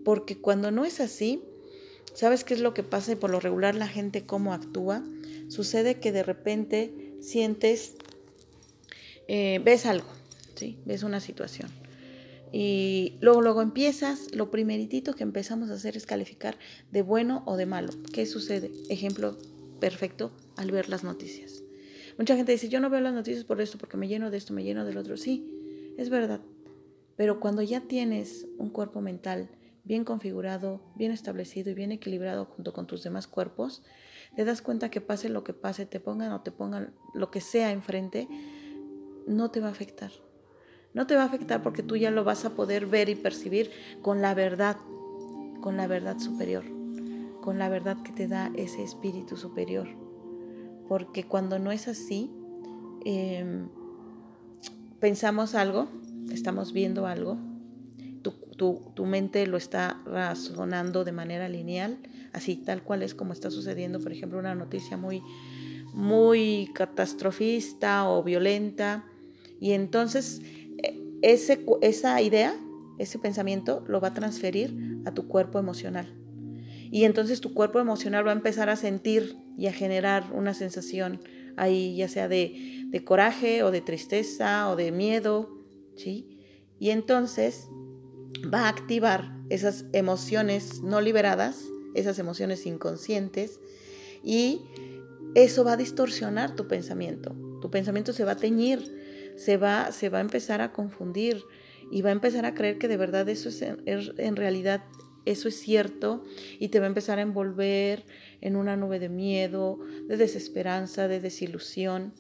Porque 0.04 0.38
cuando 0.38 0.72
no 0.72 0.84
es 0.84 1.00
así, 1.00 1.44
¿sabes 2.14 2.44
qué 2.44 2.56
es 2.56 2.60
lo 2.60 2.74
que 2.74 2.84
pasa? 2.84 3.12
Y 3.12 3.16
por 3.16 3.30
lo 3.30 3.40
regular 3.40 3.76
la 3.76 3.88
gente 3.88 4.26
cómo 4.26 4.54
actúa. 4.54 5.04
Sucede 5.48 6.00
que 6.00 6.12
de 6.12 6.24
repente 6.24 7.14
sientes, 7.22 7.96
eh, 9.34 9.62
ves 9.64 9.86
algo, 9.86 10.10
¿sí? 10.56 10.78
Ves 10.84 11.04
una 11.04 11.22
situación. 11.22 11.70
Y 12.52 13.16
luego, 13.22 13.42
luego 13.42 13.62
empiezas, 13.62 14.36
lo 14.36 14.52
primeritito 14.52 15.16
que 15.16 15.24
empezamos 15.24 15.70
a 15.70 15.76
hacer 15.76 15.96
es 15.96 16.06
calificar 16.06 16.58
de 16.92 17.02
bueno 17.02 17.42
o 17.46 17.56
de 17.56 17.66
malo. 17.66 17.94
¿Qué 18.12 18.26
sucede? 18.26 18.72
Ejemplo 18.90 19.38
perfecto 19.80 20.34
al 20.58 20.70
ver 20.72 20.90
las 20.90 21.06
noticias. 21.06 21.64
Mucha 22.18 22.36
gente 22.36 22.52
dice, 22.52 22.68
yo 22.68 22.82
no 22.82 22.90
veo 22.90 23.00
las 23.00 23.14
noticias 23.14 23.46
por 23.46 23.62
esto, 23.62 23.78
porque 23.78 23.96
me 23.96 24.10
lleno 24.10 24.32
de 24.32 24.38
esto, 24.38 24.54
me 24.54 24.66
lleno 24.66 24.84
del 24.84 24.98
otro. 24.98 25.16
Sí, 25.16 25.94
es 25.98 26.10
verdad. 26.10 26.42
Pero 27.16 27.40
cuando 27.40 27.62
ya 27.62 27.80
tienes 27.80 28.48
un 28.58 28.70
cuerpo 28.70 29.00
mental 29.00 29.48
bien 29.86 30.04
configurado, 30.04 30.82
bien 30.98 31.14
establecido 31.14 31.72
y 31.72 31.74
bien 31.74 31.94
equilibrado 31.94 32.44
junto 32.44 32.74
con 32.74 32.86
tus 32.86 33.02
demás 33.02 33.28
cuerpos, 33.28 33.82
te 34.36 34.44
das 34.44 34.62
cuenta 34.62 34.92
que 34.92 35.00
pase 35.00 35.30
lo 35.30 35.46
que 35.46 35.54
pase, 35.54 35.86
te 35.86 36.02
pongan 36.02 36.34
o 36.34 36.42
te 36.42 36.52
pongan 36.52 36.94
lo 37.14 37.32
que 37.32 37.40
sea 37.40 37.72
enfrente, 37.72 38.28
no 39.28 39.52
te 39.52 39.60
va 39.60 39.68
a 39.68 39.72
afectar 39.72 40.12
no 40.94 41.08
te 41.08 41.16
va 41.16 41.24
a 41.24 41.26
afectar 41.26 41.62
porque 41.62 41.84
tú 41.84 41.96
ya 41.96 42.12
lo 42.12 42.24
vas 42.24 42.46
a 42.46 42.52
poder 42.52 42.86
ver 42.86 43.10
y 43.10 43.16
percibir 43.16 43.72
con 44.02 44.22
la 44.22 44.34
verdad, 44.34 44.78
con 45.62 45.78
la 45.78 45.88
verdad 45.88 46.20
superior, 46.20 46.66
con 47.42 47.58
la 47.58 47.70
verdad 47.70 48.02
que 48.04 48.12
te 48.12 48.28
da 48.28 48.52
ese 48.56 48.84
espíritu 48.84 49.38
superior. 49.38 49.88
Porque 50.88 51.24
cuando 51.24 51.60
no 51.60 51.72
es 51.72 51.88
así, 51.88 52.30
em, 53.06 53.70
pensamos 55.00 55.56
algo, 55.56 55.88
estamos 56.32 56.74
viendo 56.74 57.08
algo, 57.08 57.38
tu, 58.58 58.92
tu, 58.94 59.06
mente 59.08 59.48
lo 59.48 59.58
está 59.58 60.00
razonando 60.06 61.04
de 61.04 61.12
manera 61.12 61.50
lineal, 61.50 61.98
así 62.32 62.58
tal 62.58 62.84
cual 62.84 63.02
es 63.02 63.16
como 63.16 63.34
está 63.34 63.50
sucediendo, 63.50 64.00
por 64.00 64.12
ejemplo, 64.12 64.38
una 64.38 64.54
noticia 64.54 64.98
muy, 64.98 65.24
muy 65.94 66.70
catastrofista 66.76 68.08
o 68.08 68.22
violenta, 68.22 69.11
y 69.62 69.74
entonces 69.74 70.42
ese, 71.22 71.64
esa 71.82 72.20
idea, 72.20 72.54
ese 72.98 73.20
pensamiento, 73.20 73.86
lo 73.88 74.02
va 74.02 74.10
a 74.10 74.14
transferir 74.14 74.76
a 75.06 75.14
tu 75.14 75.28
cuerpo 75.28 75.60
emocional. 75.60 76.18
Y 76.92 77.06
entonces 77.06 77.40
tu 77.40 77.54
cuerpo 77.54 77.80
emocional 77.80 78.26
va 78.26 78.32
a 78.32 78.36
empezar 78.36 78.70
a 78.70 78.76
sentir 78.76 79.38
y 79.58 79.68
a 79.68 79.74
generar 79.74 80.26
una 80.34 80.54
sensación 80.54 81.22
ahí, 81.56 81.96
ya 81.96 82.10
sea 82.10 82.28
de, 82.28 82.86
de 82.88 83.04
coraje 83.04 83.64
o 83.64 83.72
de 83.72 83.82
tristeza 83.82 84.68
o 84.70 84.76
de 84.76 84.92
miedo, 84.92 85.50
¿sí? 85.96 86.40
Y 86.80 86.90
entonces 86.90 87.68
va 88.52 88.66
a 88.66 88.70
activar 88.70 89.38
esas 89.50 89.86
emociones 89.94 90.82
no 90.82 91.02
liberadas, 91.02 91.64
esas 91.94 92.18
emociones 92.18 92.66
inconscientes, 92.66 93.60
y 94.24 94.62
eso 95.36 95.64
va 95.64 95.74
a 95.74 95.78
distorsionar 95.78 96.56
tu 96.56 96.68
pensamiento. 96.68 97.36
Tu 97.62 97.70
pensamiento 97.70 98.12
se 98.12 98.26
va 98.26 98.32
a 98.32 98.38
teñir 98.38 99.11
se 99.36 99.58
va, 99.58 99.92
se 99.92 100.10
va 100.10 100.20
a 100.20 100.22
empezar 100.22 100.62
a 100.62 100.72
confundir 100.72 101.44
y 101.92 102.02
va 102.02 102.10
a 102.10 102.14
empezar 102.14 102.46
a 102.46 102.54
creer 102.54 102.78
que 102.78 102.88
de 102.88 102.98
verdad 102.98 103.28
eso 103.30 103.50
es 103.50 103.62
en, 103.62 104.36
realidad 104.36 104.84
eso 105.26 105.48
es 105.48 105.60
cierto 105.60 106.24
y 106.60 106.70
te 106.70 106.80
va 106.80 106.86
a 106.86 106.88
empezar 106.88 107.20
a 107.20 107.22
envolver 107.22 108.06
en 108.40 108.56
una 108.56 108.78
nube 108.78 109.00
de 109.00 109.10
miedo, 109.10 109.80
de 110.08 110.18
desesperanza, 110.18 111.08
de 111.08 111.20
desilusión. 111.20 112.14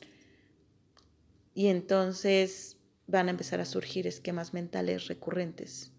Y 1.53 1.67
entonces 1.67 2.77
van 3.07 3.27
a 3.27 3.31
empezar 3.31 3.59
a 3.59 3.65
surgir 3.65 4.07
esquemas 4.07 4.53
mentales 4.53 5.07
recurrentes 5.07 5.93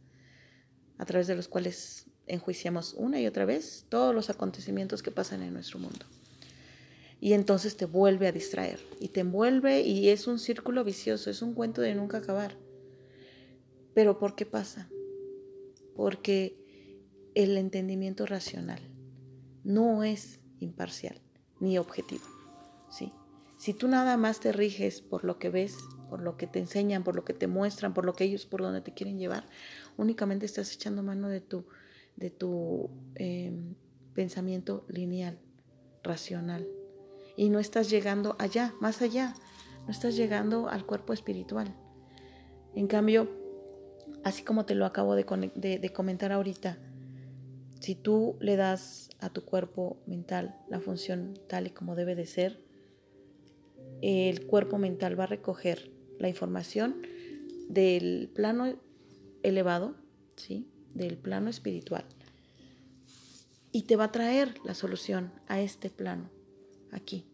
a 0.98 1.04
través 1.04 1.26
de 1.26 1.34
los 1.34 1.48
cuales 1.48 2.06
enjuiciamos 2.26 2.94
una 2.94 3.20
y 3.20 3.26
otra 3.26 3.44
vez 3.44 3.86
todos 3.88 4.14
los 4.14 4.30
acontecimientos 4.30 5.02
que 5.02 5.10
pasan 5.10 5.42
en 5.42 5.52
nuestro 5.52 5.78
mundo 5.78 6.06
y 7.22 7.34
entonces 7.34 7.76
te 7.76 7.84
vuelve 7.84 8.26
a 8.26 8.32
distraer 8.32 8.80
y 8.98 9.10
te 9.10 9.20
envuelve 9.20 9.82
y 9.82 10.08
es 10.08 10.26
un 10.26 10.40
círculo 10.40 10.82
vicioso, 10.82 11.30
es 11.30 11.40
un 11.40 11.54
cuento 11.54 11.80
de 11.80 11.94
nunca 11.94 12.18
acabar. 12.18 12.56
Pero 13.94 14.18
¿por 14.18 14.34
qué 14.34 14.44
pasa? 14.44 14.90
Porque 15.94 16.58
el 17.36 17.56
entendimiento 17.58 18.26
racional 18.26 18.80
no 19.62 20.02
es 20.02 20.40
imparcial 20.58 21.20
ni 21.60 21.78
objetivo, 21.78 22.24
¿sí? 22.90 23.12
Si 23.56 23.72
tú 23.72 23.86
nada 23.86 24.16
más 24.16 24.40
te 24.40 24.50
riges 24.50 25.00
por 25.00 25.22
lo 25.22 25.38
que 25.38 25.48
ves, 25.48 25.76
por 26.10 26.22
lo 26.22 26.36
que 26.36 26.48
te 26.48 26.58
enseñan, 26.58 27.04
por 27.04 27.14
lo 27.14 27.24
que 27.24 27.34
te 27.34 27.46
muestran, 27.46 27.94
por 27.94 28.04
lo 28.04 28.14
que 28.14 28.24
ellos 28.24 28.46
por 28.46 28.62
donde 28.62 28.80
te 28.80 28.94
quieren 28.94 29.20
llevar, 29.20 29.48
únicamente 29.96 30.44
estás 30.44 30.74
echando 30.74 31.04
mano 31.04 31.28
de 31.28 31.40
tu, 31.40 31.66
de 32.16 32.30
tu 32.30 32.90
em, 33.14 33.76
pensamiento 34.12 34.84
lineal, 34.88 35.38
racional 36.02 36.66
y 37.36 37.48
no 37.48 37.58
estás 37.58 37.90
llegando 37.90 38.36
allá, 38.38 38.74
más 38.80 39.02
allá, 39.02 39.34
no 39.86 39.90
estás 39.90 40.16
llegando 40.16 40.68
al 40.68 40.86
cuerpo 40.86 41.12
espiritual. 41.12 41.74
En 42.74 42.86
cambio, 42.86 43.28
así 44.24 44.42
como 44.42 44.64
te 44.64 44.74
lo 44.74 44.86
acabo 44.86 45.14
de, 45.14 45.24
comentar 45.92 46.32
ahorita, 46.32 46.78
si 47.80 47.94
tú 47.94 48.36
le 48.40 48.56
das 48.56 49.10
a 49.18 49.30
tu 49.30 49.44
cuerpo 49.44 50.00
mental 50.06 50.56
la 50.68 50.80
función 50.80 51.38
tal 51.48 51.66
y 51.66 51.70
como 51.70 51.96
debe 51.96 52.14
de 52.14 52.26
ser, 52.26 52.60
el 54.00 54.46
cuerpo 54.46 54.78
mental 54.78 55.18
va 55.18 55.24
a 55.24 55.28
recoger 55.28 55.90
la 56.18 56.28
información 56.28 57.02
del 57.68 58.30
plano 58.34 58.76
elevado, 59.42 59.96
¿sí? 60.36 60.68
del 60.94 61.16
plano 61.16 61.50
espiritual, 61.50 62.04
y 63.72 63.82
te 63.82 63.96
va 63.96 64.04
a 64.04 64.12
traer 64.12 64.54
la 64.64 64.74
solución 64.74 65.32
a 65.48 65.60
este 65.60 65.88
plano 65.88 66.30
aquí, 66.92 67.26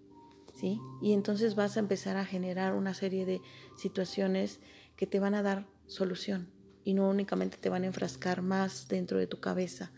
¿sí? 0.55 0.81
Y 1.03 1.13
entonces 1.13 1.55
vas 1.55 1.77
a 1.77 1.81
empezar 1.81 2.17
a 2.17 2.25
generar 2.25 2.75
una 2.75 2.95
serie 2.95 3.27
de 3.27 3.43
situaciones 3.77 4.61
que 4.97 5.07
te 5.07 5.21
van 5.21 5.35
a 5.35 5.43
dar 5.43 5.67
solución 5.87 6.49
y 6.85 6.95
no 6.95 7.09
únicamente 7.09 7.59
te 7.59 7.69
van 7.69 7.83
a 7.83 7.87
enfrascar 7.87 8.41
más 8.41 8.89
dentro 8.89 9.19
de 9.19 9.27
tu 9.27 9.41
cabeza 9.41 9.91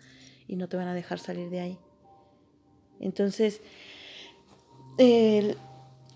y 0.49 0.57
no 0.57 0.69
te 0.69 0.77
van 0.77 0.89
a 0.89 0.95
dejar 0.95 1.19
salir 1.21 1.49
de 1.51 1.61
ahí. 1.61 1.79
Entonces, 2.99 3.61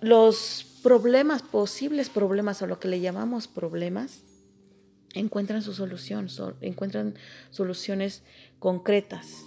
los 0.01 0.67
problemas, 0.83 1.43
posibles 1.43 2.11
problemas 2.11 2.61
o 2.61 2.67
lo 2.67 2.81
que 2.81 2.89
le 2.89 3.01
llamamos 3.01 3.47
problemas, 3.47 4.23
encuentran 5.15 5.63
su 5.63 5.73
solución, 5.73 6.29
encuentran 6.61 7.15
soluciones 7.51 8.23
concretas 8.59 9.45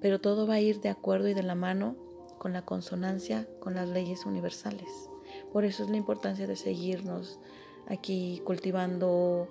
pero 0.00 0.20
todo 0.20 0.46
va 0.46 0.54
a 0.54 0.60
ir 0.60 0.80
de 0.80 0.88
acuerdo 0.88 1.28
y 1.28 1.34
de 1.34 1.42
la 1.42 1.54
mano 1.54 1.96
con 2.38 2.52
la 2.52 2.62
consonancia 2.62 3.46
con 3.60 3.74
las 3.74 3.88
leyes 3.88 4.24
universales. 4.24 4.88
Por 5.52 5.64
eso 5.64 5.84
es 5.84 5.90
la 5.90 5.96
importancia 5.96 6.46
de 6.46 6.56
seguirnos 6.56 7.38
aquí 7.86 8.40
cultivando, 8.44 9.48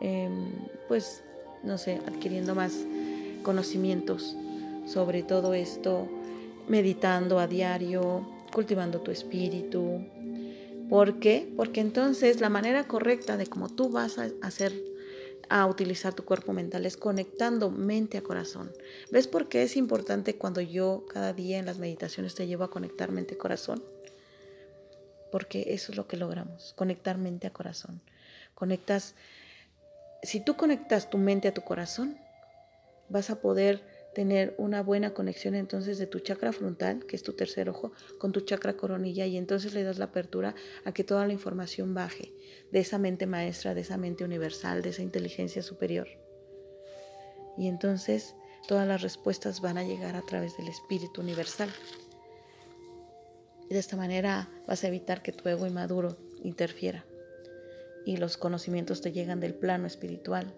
em, 0.00 0.50
pues, 0.88 1.22
no 1.62 1.76
sé, 1.76 2.00
adquiriendo 2.06 2.54
más 2.54 2.86
conocimientos 3.42 4.36
sobre 4.86 5.22
todo 5.22 5.54
esto, 5.54 6.08
meditando 6.68 7.38
a 7.38 7.46
diario, 7.46 8.26
cultivando 8.52 9.00
tu 9.00 9.10
espíritu. 9.10 10.04
¿Por 10.88 11.20
qué? 11.20 11.52
Porque 11.56 11.80
entonces 11.80 12.40
la 12.40 12.48
manera 12.48 12.84
correcta 12.88 13.36
de 13.36 13.46
cómo 13.46 13.68
tú 13.68 13.90
vas 13.90 14.18
a 14.18 14.28
hacer 14.42 14.72
a 15.50 15.66
utilizar 15.66 16.14
tu 16.14 16.24
cuerpo 16.24 16.52
mental, 16.52 16.86
es 16.86 16.96
conectando 16.96 17.72
mente 17.72 18.16
a 18.16 18.22
corazón. 18.22 18.72
¿Ves 19.10 19.26
por 19.26 19.48
qué 19.48 19.64
es 19.64 19.76
importante 19.76 20.36
cuando 20.36 20.60
yo 20.60 21.04
cada 21.12 21.32
día 21.32 21.58
en 21.58 21.66
las 21.66 21.78
meditaciones 21.78 22.36
te 22.36 22.46
llevo 22.46 22.62
a 22.62 22.70
conectar 22.70 23.10
mente 23.10 23.34
a 23.34 23.38
corazón? 23.38 23.82
Porque 25.32 25.74
eso 25.74 25.90
es 25.90 25.98
lo 25.98 26.06
que 26.06 26.16
logramos, 26.16 26.72
conectar 26.76 27.18
mente 27.18 27.48
a 27.48 27.52
corazón. 27.52 28.00
Conectas, 28.54 29.16
si 30.22 30.38
tú 30.38 30.56
conectas 30.56 31.10
tu 31.10 31.18
mente 31.18 31.48
a 31.48 31.54
tu 31.54 31.62
corazón, 31.62 32.16
vas 33.08 33.28
a 33.28 33.40
poder 33.40 33.82
tener 34.14 34.54
una 34.58 34.82
buena 34.82 35.14
conexión 35.14 35.54
entonces 35.54 35.98
de 35.98 36.06
tu 36.06 36.18
chakra 36.18 36.52
frontal, 36.52 37.06
que 37.06 37.16
es 37.16 37.22
tu 37.22 37.32
tercer 37.32 37.68
ojo, 37.68 37.92
con 38.18 38.32
tu 38.32 38.40
chakra 38.40 38.76
coronilla 38.76 39.26
y 39.26 39.36
entonces 39.36 39.72
le 39.74 39.84
das 39.84 39.98
la 39.98 40.06
apertura 40.06 40.54
a 40.84 40.92
que 40.92 41.04
toda 41.04 41.26
la 41.26 41.32
información 41.32 41.94
baje 41.94 42.32
de 42.72 42.80
esa 42.80 42.98
mente 42.98 43.26
maestra, 43.26 43.74
de 43.74 43.82
esa 43.82 43.96
mente 43.96 44.24
universal, 44.24 44.82
de 44.82 44.90
esa 44.90 45.02
inteligencia 45.02 45.62
superior. 45.62 46.08
Y 47.56 47.68
entonces 47.68 48.34
todas 48.66 48.86
las 48.86 49.02
respuestas 49.02 49.60
van 49.60 49.78
a 49.78 49.84
llegar 49.84 50.16
a 50.16 50.22
través 50.22 50.56
del 50.56 50.68
espíritu 50.68 51.20
universal. 51.20 51.70
Y 53.68 53.74
de 53.74 53.78
esta 53.78 53.96
manera 53.96 54.50
vas 54.66 54.82
a 54.82 54.88
evitar 54.88 55.22
que 55.22 55.32
tu 55.32 55.48
ego 55.48 55.66
inmaduro 55.66 56.16
interfiera 56.42 57.04
y 58.04 58.16
los 58.16 58.36
conocimientos 58.36 59.00
te 59.02 59.12
llegan 59.12 59.40
del 59.40 59.54
plano 59.54 59.86
espiritual 59.86 60.54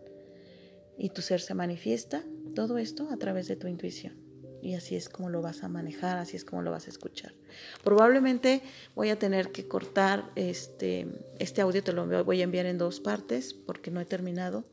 y 0.98 1.10
tu 1.10 1.22
ser 1.22 1.40
se 1.40 1.54
manifiesta, 1.54 2.24
todo 2.54 2.78
esto 2.78 3.08
a 3.10 3.16
través 3.16 3.48
de 3.48 3.56
tu 3.56 3.66
intuición. 3.66 4.22
Y 4.62 4.74
así 4.74 4.94
es 4.94 5.08
como 5.08 5.28
lo 5.28 5.42
vas 5.42 5.64
a 5.64 5.68
manejar, 5.68 6.18
así 6.18 6.36
es 6.36 6.44
como 6.44 6.62
lo 6.62 6.70
vas 6.70 6.86
a 6.86 6.90
escuchar. 6.90 7.34
Probablemente 7.82 8.62
voy 8.94 9.10
a 9.10 9.18
tener 9.18 9.50
que 9.50 9.66
cortar 9.66 10.30
este, 10.36 11.08
este 11.40 11.60
audio, 11.60 11.82
te 11.82 11.92
lo 11.92 12.24
voy 12.24 12.40
a 12.40 12.44
enviar 12.44 12.66
en 12.66 12.78
dos 12.78 13.00
partes 13.00 13.54
porque 13.54 13.90
no 13.90 14.00
he 14.00 14.04
terminado 14.04 14.64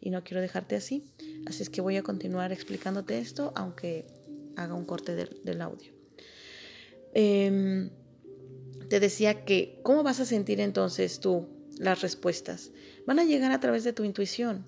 y 0.00 0.10
no 0.10 0.24
quiero 0.24 0.40
dejarte 0.40 0.74
así. 0.74 1.04
Así 1.46 1.62
es 1.62 1.70
que 1.70 1.80
voy 1.80 1.96
a 1.96 2.02
continuar 2.02 2.52
explicándote 2.52 3.18
esto, 3.18 3.52
aunque 3.54 4.06
haga 4.56 4.74
un 4.74 4.84
corte 4.84 5.14
del, 5.14 5.60
audio. 5.60 5.92
Em, 7.14 7.90
te 8.88 9.00
decía 9.00 9.44
que, 9.44 9.78
¿cómo 9.82 10.02
vas 10.02 10.20
a 10.20 10.24
sentir 10.24 10.60
entonces 10.60 11.20
tú 11.20 11.48
las 11.78 12.00
respuestas? 12.02 12.72
Van 13.06 13.18
a 13.18 13.24
llegar 13.24 13.52
a 13.52 13.60
través 13.60 13.84
de 13.84 13.92
tu 13.92 14.04
intuición. 14.04 14.64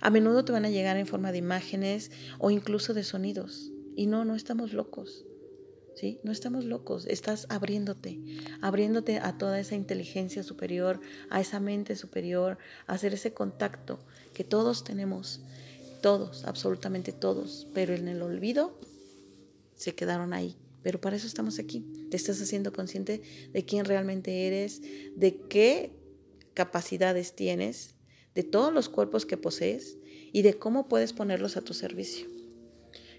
A 0.00 0.10
menudo 0.10 0.44
te 0.44 0.52
van 0.52 0.64
a 0.64 0.70
llegar 0.70 0.96
en 0.96 1.06
forma 1.06 1.30
de 1.30 1.38
imágenes 1.38 2.10
o 2.38 2.50
incluso 2.50 2.94
de 2.94 3.04
sonidos. 3.04 3.70
Y 3.94 4.06
no, 4.06 4.24
no 4.24 4.34
estamos 4.34 4.72
locos. 4.72 5.26
¿Sí? 5.94 6.18
No 6.22 6.32
estamos 6.32 6.64
locos, 6.64 7.04
estás 7.06 7.46
abriéndote, 7.50 8.20
abriéndote 8.62 9.18
a 9.18 9.36
toda 9.36 9.60
esa 9.60 9.74
inteligencia 9.74 10.42
superior, 10.42 11.00
a 11.28 11.42
esa 11.42 11.60
mente 11.60 11.94
superior, 11.94 12.56
a 12.86 12.94
hacer 12.94 13.12
ese 13.12 13.34
contacto 13.34 13.98
que 14.32 14.42
todos 14.42 14.82
tenemos, 14.82 15.42
todos, 16.00 16.44
absolutamente 16.44 17.12
todos, 17.12 17.66
pero 17.74 17.92
en 17.92 18.08
el 18.08 18.22
olvido 18.22 18.78
se 19.74 19.94
quedaron 19.94 20.32
ahí. 20.32 20.56
Pero 20.82 21.02
para 21.02 21.16
eso 21.16 21.26
estamos 21.26 21.58
aquí. 21.58 21.84
Te 22.10 22.16
estás 22.16 22.40
haciendo 22.40 22.72
consciente 22.72 23.20
de 23.52 23.64
quién 23.66 23.84
realmente 23.84 24.46
eres, 24.46 24.80
de 25.16 25.36
qué 25.48 25.92
capacidades 26.54 27.34
tienes 27.34 27.99
de 28.34 28.42
todos 28.42 28.72
los 28.72 28.88
cuerpos 28.88 29.26
que 29.26 29.36
posees 29.36 29.98
y 30.32 30.42
de 30.42 30.54
cómo 30.54 30.88
puedes 30.88 31.12
ponerlos 31.12 31.56
a 31.56 31.62
tu 31.62 31.74
servicio. 31.74 32.28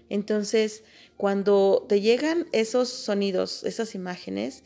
Entonces, 0.08 0.84
cuando 1.16 1.86
te 1.88 2.00
llegan 2.00 2.46
esos 2.52 2.88
sonidos, 2.88 3.64
esas 3.64 3.94
imágenes, 3.94 4.64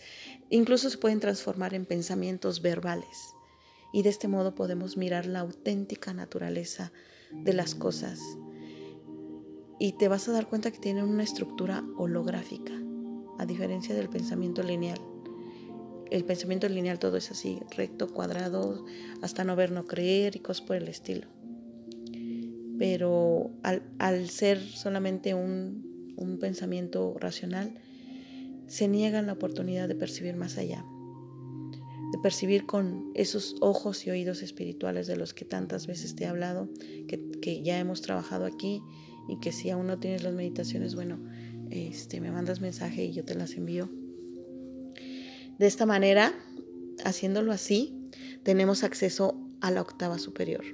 incluso 0.50 0.90
se 0.90 0.98
pueden 0.98 1.20
transformar 1.20 1.74
en 1.74 1.86
pensamientos 1.86 2.62
verbales. 2.62 3.34
Y 3.92 4.02
de 4.02 4.10
este 4.10 4.28
modo 4.28 4.54
podemos 4.54 4.96
mirar 4.96 5.26
la 5.26 5.40
auténtica 5.40 6.12
naturaleza 6.12 6.92
de 7.32 7.52
las 7.52 7.74
cosas. 7.74 8.20
Y 9.78 9.92
te 9.92 10.08
vas 10.08 10.28
a 10.28 10.32
dar 10.32 10.48
cuenta 10.48 10.70
que 10.70 10.78
tienen 10.78 11.04
una 11.04 11.22
estructura 11.22 11.84
holográfica, 11.96 12.72
a 13.38 13.46
diferencia 13.46 13.94
del 13.94 14.08
pensamiento 14.08 14.62
lineal 14.62 15.15
el 16.10 16.24
pensamiento 16.24 16.68
lineal 16.68 16.98
todo 16.98 17.16
es 17.16 17.30
así, 17.30 17.60
recto, 17.76 18.12
cuadrado, 18.12 18.84
hasta 19.22 19.44
no 19.44 19.56
ver, 19.56 19.72
no 19.72 19.86
creer 19.86 20.36
y 20.36 20.40
cosas 20.40 20.66
por 20.66 20.76
el 20.76 20.88
estilo. 20.88 21.26
Pero 22.78 23.50
al, 23.62 24.28
ser 24.28 24.60
solamente 24.60 25.34
un, 25.34 26.14
un 26.16 26.38
pensamiento 26.38 27.16
racional, 27.18 27.74
se 28.66 28.88
niegan 28.88 29.26
la 29.26 29.34
oportunidad 29.34 29.88
de 29.88 29.94
percibir 29.94 30.36
más 30.36 30.58
allá, 30.58 30.84
de 32.12 32.18
percibir 32.22 32.66
con 32.66 33.10
esos 33.14 33.56
ojos 33.60 34.06
y 34.06 34.10
oídos 34.10 34.42
espirituales 34.42 35.06
de 35.06 35.16
los 35.16 35.34
que 35.34 35.44
tantas 35.44 35.86
veces 35.86 36.14
te 36.16 36.24
he 36.24 36.26
hablado, 36.26 36.68
que, 37.08 37.30
que 37.40 37.62
ya 37.62 37.78
hemos 37.78 38.02
trabajado 38.02 38.44
aquí 38.44 38.82
y 39.28 39.38
que 39.40 39.52
si 39.52 39.70
aún 39.70 39.86
no 39.86 39.98
tienes 39.98 40.22
las 40.22 40.34
meditaciones, 40.34 40.94
bueno, 40.94 41.18
este, 41.70 42.20
me 42.20 42.30
mandas 42.30 42.60
mensaje 42.60 43.04
y 43.04 43.12
yo 43.12 43.24
te 43.24 43.34
las 43.34 43.54
envío 43.54 43.90
de 45.58 45.66
esta 45.66 45.86
manera, 45.86 46.34
haciéndolo 47.04 47.52
así, 47.52 48.10
tenemos 48.42 48.84
acceso 48.84 49.40
a 49.60 49.70
la 49.70 49.80
octava 49.80 50.18
superior, 50.18 50.64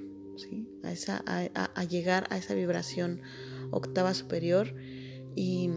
a, 0.83 0.91
esa, 0.91 1.23
a, 1.25 1.83
llegar 1.85 2.27
a 2.29 2.37
esa 2.37 2.53
vibración 2.53 3.21
octava 3.71 4.13
superior 4.13 4.75
y 5.35 5.69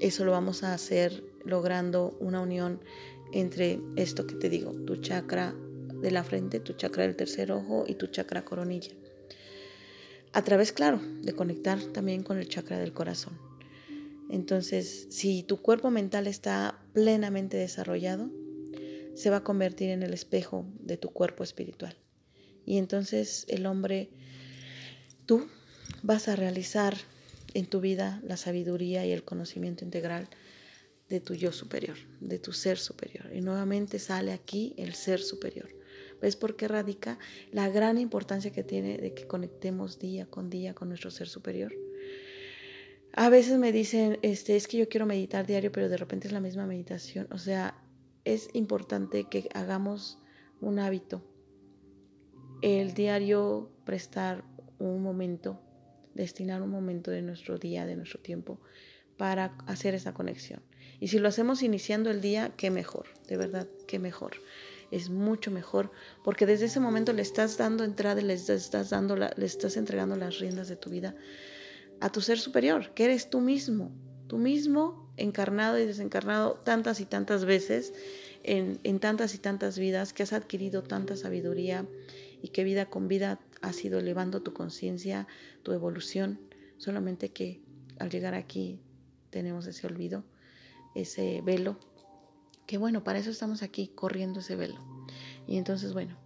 eso 0.00 0.24
lo 0.24 0.32
vamos 0.32 0.62
a 0.62 0.72
hacer 0.72 1.24
logrando 1.44 2.16
una 2.20 2.40
unión 2.40 2.80
entre 3.32 3.80
esto 3.96 4.26
que 4.26 4.34
te 4.34 4.48
digo, 4.48 4.72
tu 4.86 4.96
chakra 4.96 5.54
de 6.00 6.10
la 6.10 6.24
frente, 6.24 6.60
tu 6.60 6.72
chakra 6.72 7.04
del 7.04 7.16
tercer 7.16 7.52
ojo 7.52 7.84
y 7.86 7.94
tu 7.94 8.06
chakra 8.06 8.44
coronilla. 8.44 8.92
A 10.32 10.42
través, 10.42 10.72
claro, 10.72 11.00
de 11.22 11.32
conectar 11.34 11.80
también 11.92 12.22
con 12.22 12.38
el 12.38 12.48
chakra 12.48 12.78
del 12.78 12.92
corazón. 12.92 13.45
Entonces, 14.30 15.06
si 15.10 15.42
tu 15.42 15.62
cuerpo 15.62 15.90
mental 15.90 16.26
está 16.26 16.80
plenamente 16.92 17.56
desarrollado, 17.56 18.30
se 19.14 19.30
va 19.30 19.38
a 19.38 19.44
convertir 19.44 19.90
en 19.90 20.02
el 20.02 20.12
espejo 20.12 20.66
de 20.80 20.96
tu 20.96 21.10
cuerpo 21.10 21.42
espiritual. 21.44 21.96
Y 22.66 22.78
entonces 22.78 23.46
el 23.48 23.66
hombre, 23.66 24.10
tú 25.24 25.46
vas 26.02 26.28
a 26.28 26.36
realizar 26.36 26.96
en 27.54 27.66
tu 27.66 27.80
vida 27.80 28.20
la 28.24 28.36
sabiduría 28.36 29.06
y 29.06 29.12
el 29.12 29.24
conocimiento 29.24 29.84
integral 29.84 30.28
de 31.08 31.20
tu 31.20 31.34
yo 31.34 31.52
superior, 31.52 31.96
de 32.20 32.38
tu 32.38 32.52
ser 32.52 32.78
superior. 32.78 33.30
Y 33.32 33.40
nuevamente 33.40 33.98
sale 33.98 34.32
aquí 34.32 34.74
el 34.76 34.94
ser 34.94 35.20
superior. 35.20 35.70
¿Ves 36.20 36.34
por 36.34 36.56
qué 36.56 36.66
radica 36.66 37.18
la 37.52 37.68
gran 37.68 37.98
importancia 37.98 38.52
que 38.52 38.64
tiene 38.64 38.98
de 38.98 39.14
que 39.14 39.26
conectemos 39.26 39.98
día 39.98 40.26
con 40.26 40.50
día 40.50 40.74
con 40.74 40.88
nuestro 40.88 41.10
ser 41.10 41.28
superior? 41.28 41.72
A 43.18 43.30
veces 43.30 43.58
me 43.58 43.72
dicen, 43.72 44.18
este, 44.20 44.56
es 44.56 44.68
que 44.68 44.76
yo 44.76 44.90
quiero 44.90 45.06
meditar 45.06 45.46
diario, 45.46 45.72
pero 45.72 45.88
de 45.88 45.96
repente 45.96 46.28
es 46.28 46.34
la 46.34 46.40
misma 46.40 46.66
meditación. 46.66 47.26
O 47.30 47.38
sea, 47.38 47.82
es 48.24 48.50
importante 48.52 49.24
que 49.24 49.48
hagamos 49.54 50.18
un 50.60 50.78
hábito. 50.78 51.22
El 52.60 52.92
diario 52.92 53.70
prestar 53.86 54.44
un 54.78 55.02
momento, 55.02 55.58
destinar 56.12 56.60
un 56.60 56.68
momento 56.68 57.10
de 57.10 57.22
nuestro 57.22 57.56
día, 57.56 57.86
de 57.86 57.96
nuestro 57.96 58.20
tiempo, 58.20 58.60
para 59.16 59.56
hacer 59.66 59.94
esa 59.94 60.12
conexión. 60.12 60.60
Y 61.00 61.08
si 61.08 61.18
lo 61.18 61.28
hacemos 61.28 61.62
iniciando 61.62 62.10
el 62.10 62.20
día, 62.20 62.52
qué 62.58 62.70
mejor, 62.70 63.06
de 63.28 63.38
verdad, 63.38 63.66
qué 63.88 63.98
mejor. 63.98 64.32
Es 64.90 65.08
mucho 65.08 65.50
mejor, 65.50 65.90
porque 66.22 66.44
desde 66.44 66.66
ese 66.66 66.80
momento 66.80 67.14
le 67.14 67.22
estás 67.22 67.56
dando 67.56 67.82
entrada, 67.82 68.20
le 68.20 68.34
estás, 68.34 68.90
dando 68.90 69.16
le 69.16 69.46
estás 69.46 69.78
entregando 69.78 70.16
las 70.16 70.38
riendas 70.38 70.68
de 70.68 70.76
tu 70.76 70.90
vida 70.90 71.14
a 72.00 72.10
tu 72.10 72.20
ser 72.20 72.38
superior, 72.38 72.92
que 72.94 73.04
eres 73.04 73.30
tú 73.30 73.40
mismo, 73.40 73.90
tú 74.26 74.38
mismo 74.38 75.12
encarnado 75.16 75.78
y 75.78 75.86
desencarnado 75.86 76.54
tantas 76.64 77.00
y 77.00 77.06
tantas 77.06 77.44
veces, 77.44 77.94
en, 78.42 79.00
tantas 79.00 79.34
y 79.34 79.38
tantas 79.38 79.78
vidas, 79.78 80.12
que 80.12 80.22
has 80.22 80.32
adquirido 80.32 80.82
tanta 80.82 81.16
sabiduría 81.16 81.86
y 82.42 82.48
que 82.48 82.64
vida 82.64 82.86
con 82.86 83.08
vida 83.08 83.40
has 83.62 83.84
ido 83.84 83.98
elevando 83.98 84.42
tu 84.42 84.52
conciencia, 84.52 85.26
tu 85.62 85.72
evolución, 85.72 86.38
solamente 86.76 87.30
que 87.30 87.60
al 87.98 88.10
llegar 88.10 88.34
aquí 88.34 88.78
tenemos 89.30 89.66
ese 89.66 89.86
olvido, 89.86 90.24
ese 90.94 91.40
velo, 91.42 91.78
que 92.66 92.78
bueno, 92.78 93.04
para 93.04 93.18
eso 93.18 93.30
estamos 93.30 93.62
aquí 93.62 93.88
corriendo 93.88 94.40
ese 94.40 94.56
velo. 94.56 94.76
Y 95.46 95.56
entonces, 95.56 95.92
bueno, 95.92 96.16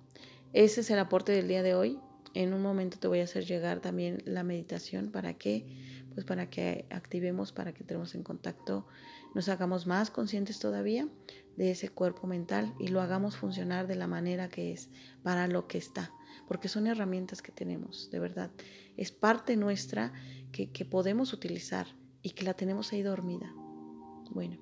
ese 0.52 0.80
es 0.80 0.90
el 0.90 0.98
aporte 0.98 1.32
del 1.32 1.48
día 1.48 1.62
de 1.62 1.74
hoy. 1.74 1.98
En 2.34 2.52
un 2.52 2.62
momento 2.62 2.98
te 2.98 3.08
voy 3.08 3.20
a 3.20 3.24
hacer 3.24 3.44
llegar 3.44 3.80
también 3.80 4.22
la 4.24 4.42
meditación 4.44 5.10
para 5.10 5.34
que, 5.34 5.66
pues 6.14 6.24
para 6.24 6.48
que 6.48 6.86
activemos, 6.90 7.52
para 7.52 7.72
que 7.72 7.82
entremos 7.82 8.14
en 8.14 8.22
contacto, 8.22 8.86
nos 9.34 9.48
hagamos 9.48 9.86
más 9.86 10.10
conscientes 10.10 10.58
todavía 10.58 11.08
de 11.56 11.72
ese 11.72 11.88
cuerpo 11.88 12.26
mental 12.26 12.74
y 12.78 12.88
lo 12.88 13.00
hagamos 13.00 13.36
funcionar 13.36 13.86
de 13.86 13.96
la 13.96 14.06
manera 14.06 14.48
que 14.48 14.72
es, 14.72 14.90
para 15.22 15.46
lo 15.48 15.66
que 15.66 15.78
está, 15.78 16.12
porque 16.46 16.68
son 16.68 16.86
herramientas 16.86 17.42
que 17.42 17.52
tenemos, 17.52 18.10
de 18.10 18.18
verdad. 18.18 18.50
Es 18.96 19.12
parte 19.12 19.56
nuestra 19.56 20.12
que, 20.52 20.70
que 20.70 20.84
podemos 20.84 21.32
utilizar 21.32 21.86
y 22.22 22.30
que 22.30 22.44
la 22.44 22.54
tenemos 22.54 22.92
ahí 22.92 23.02
dormida. 23.02 23.52
Bueno, 24.30 24.58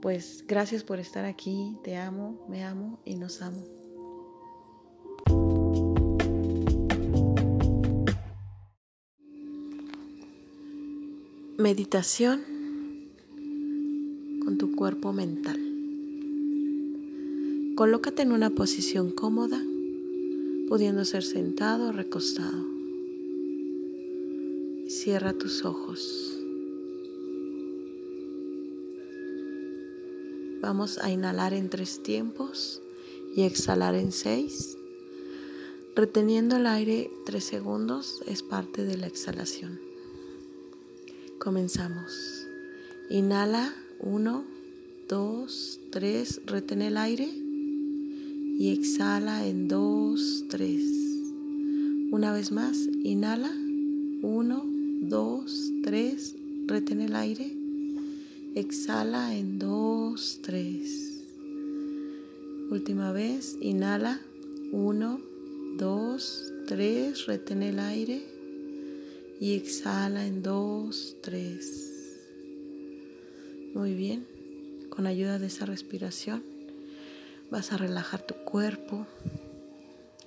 pues 0.00 0.44
gracias 0.46 0.84
por 0.84 1.00
estar 1.00 1.24
aquí, 1.24 1.78
te 1.82 1.96
amo, 1.96 2.46
me 2.48 2.64
amo 2.64 3.00
y 3.04 3.16
nos 3.16 3.40
amo. 3.42 3.85
meditación 11.58 12.44
con 14.44 14.58
tu 14.58 14.76
cuerpo 14.76 15.14
mental. 15.14 15.58
Colócate 17.76 18.22
en 18.22 18.32
una 18.32 18.50
posición 18.50 19.10
cómoda, 19.10 19.62
pudiendo 20.68 21.06
ser 21.06 21.22
sentado 21.22 21.88
o 21.88 21.92
recostado. 21.92 22.62
Cierra 24.88 25.32
tus 25.32 25.64
ojos. 25.64 26.38
Vamos 30.60 30.98
a 30.98 31.10
inhalar 31.10 31.54
en 31.54 31.70
tres 31.70 32.02
tiempos 32.02 32.82
y 33.34 33.44
exhalar 33.44 33.94
en 33.94 34.12
seis. 34.12 34.76
Reteniendo 35.94 36.56
el 36.56 36.66
aire 36.66 37.10
tres 37.24 37.44
segundos 37.44 38.22
es 38.26 38.42
parte 38.42 38.84
de 38.84 38.98
la 38.98 39.06
exhalación. 39.06 39.85
Comenzamos. 41.38 42.46
Inhala, 43.10 43.74
uno, 44.00 44.44
dos, 45.08 45.78
tres, 45.90 46.40
retén 46.46 46.82
el 46.82 46.96
aire 46.96 47.28
y 48.58 48.72
exhala 48.72 49.46
en 49.46 49.68
dos, 49.68 50.44
tres. 50.48 50.82
Una 52.10 52.32
vez 52.32 52.52
más, 52.52 52.78
inhala, 53.04 53.52
uno, 54.22 54.64
dos, 55.02 55.72
tres, 55.82 56.34
retén 56.66 57.00
el 57.00 57.14
aire, 57.14 57.54
exhala 58.54 59.36
en 59.36 59.58
dos, 59.58 60.40
tres. 60.42 61.22
Última 62.70 63.12
vez, 63.12 63.56
inhala, 63.60 64.20
uno, 64.72 65.20
dos, 65.76 66.52
tres, 66.66 67.26
retén 67.26 67.62
el 67.62 67.78
aire 67.78 68.35
y 69.40 69.54
exhala 69.54 70.26
en 70.26 70.42
dos, 70.42 71.16
tres. 71.22 71.92
Muy 73.74 73.94
bien, 73.94 74.26
con 74.88 75.06
ayuda 75.06 75.38
de 75.38 75.46
esa 75.46 75.66
respiración 75.66 76.42
vas 77.50 77.72
a 77.72 77.76
relajar 77.76 78.22
tu 78.22 78.34
cuerpo. 78.34 79.06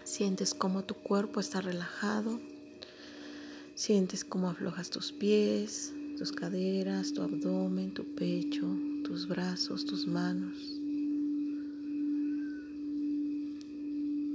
Sientes 0.04 0.54
cómo 0.54 0.84
tu 0.84 0.96
cuerpo 0.96 1.40
está 1.40 1.62
relajado. 1.62 2.40
Sientes 3.76 4.26
cómo 4.26 4.50
aflojas 4.50 4.90
tus 4.90 5.12
pies, 5.12 5.94
tus 6.18 6.32
caderas, 6.32 7.14
tu 7.14 7.22
abdomen, 7.22 7.94
tu 7.94 8.04
pecho, 8.04 8.68
tus 9.06 9.28
brazos, 9.28 9.86
tus 9.86 10.06
manos, 10.06 10.58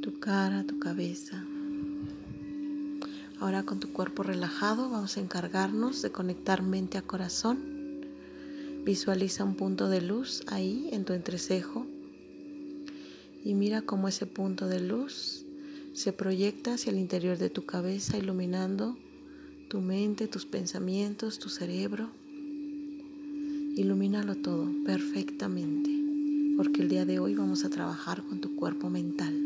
tu 0.00 0.18
cara, 0.18 0.64
tu 0.64 0.78
cabeza. 0.78 1.44
Ahora 3.44 3.62
con 3.62 3.78
tu 3.78 3.92
cuerpo 3.92 4.22
relajado 4.22 4.88
vamos 4.88 5.18
a 5.18 5.20
encargarnos 5.20 6.00
de 6.00 6.10
conectar 6.10 6.62
mente 6.62 6.96
a 6.96 7.02
corazón. 7.02 7.58
Visualiza 8.86 9.44
un 9.44 9.54
punto 9.54 9.90
de 9.90 10.00
luz 10.00 10.42
ahí 10.46 10.88
en 10.92 11.04
tu 11.04 11.12
entrecejo 11.12 11.86
y 13.44 13.52
mira 13.52 13.82
cómo 13.82 14.08
ese 14.08 14.24
punto 14.24 14.66
de 14.66 14.80
luz 14.80 15.44
se 15.92 16.14
proyecta 16.14 16.72
hacia 16.72 16.90
el 16.90 16.98
interior 16.98 17.36
de 17.36 17.50
tu 17.50 17.66
cabeza 17.66 18.16
iluminando 18.16 18.96
tu 19.68 19.82
mente, 19.82 20.26
tus 20.26 20.46
pensamientos, 20.46 21.38
tu 21.38 21.50
cerebro. 21.50 22.08
Ilumínalo 23.76 24.36
todo 24.36 24.70
perfectamente, 24.86 25.90
porque 26.56 26.80
el 26.80 26.88
día 26.88 27.04
de 27.04 27.18
hoy 27.18 27.34
vamos 27.34 27.66
a 27.66 27.68
trabajar 27.68 28.22
con 28.22 28.40
tu 28.40 28.56
cuerpo 28.56 28.88
mental. 28.88 29.38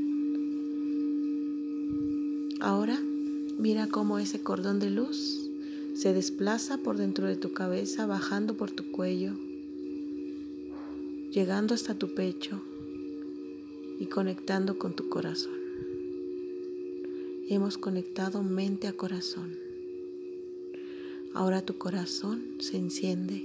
Ahora 2.60 2.96
mira 3.58 3.88
cómo 3.88 4.20
ese 4.20 4.40
cordón 4.40 4.78
de 4.78 4.88
luz 4.88 5.50
se 5.94 6.12
desplaza 6.12 6.78
por 6.78 6.96
dentro 6.96 7.26
de 7.26 7.34
tu 7.34 7.52
cabeza, 7.52 8.06
bajando 8.06 8.56
por 8.56 8.70
tu 8.70 8.92
cuello, 8.92 9.34
llegando 11.32 11.74
hasta 11.74 11.94
tu 11.94 12.14
pecho 12.14 12.62
y 13.98 14.06
conectando 14.06 14.78
con 14.78 14.94
tu 14.94 15.08
corazón. 15.08 15.58
Hemos 17.48 17.78
conectado 17.78 18.44
mente 18.44 18.86
a 18.86 18.92
corazón. 18.92 19.56
Ahora 21.34 21.62
tu 21.62 21.78
corazón 21.78 22.44
se 22.60 22.76
enciende. 22.76 23.44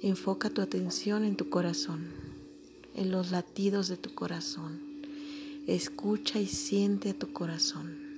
Enfoca 0.00 0.48
tu 0.48 0.60
atención 0.62 1.24
en 1.24 1.34
tu 1.34 1.48
corazón, 1.48 2.04
en 2.94 3.10
los 3.10 3.32
latidos 3.32 3.88
de 3.88 3.96
tu 3.96 4.14
corazón. 4.14 4.78
Escucha 5.66 6.38
y 6.38 6.46
siente 6.46 7.10
a 7.10 7.14
tu 7.14 7.32
corazón. 7.32 8.09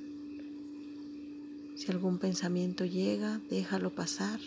Si 1.82 1.90
algún 1.90 2.18
pensamiento 2.18 2.84
llega, 2.84 3.40
déjalo 3.50 3.90
pasar. 3.90 4.38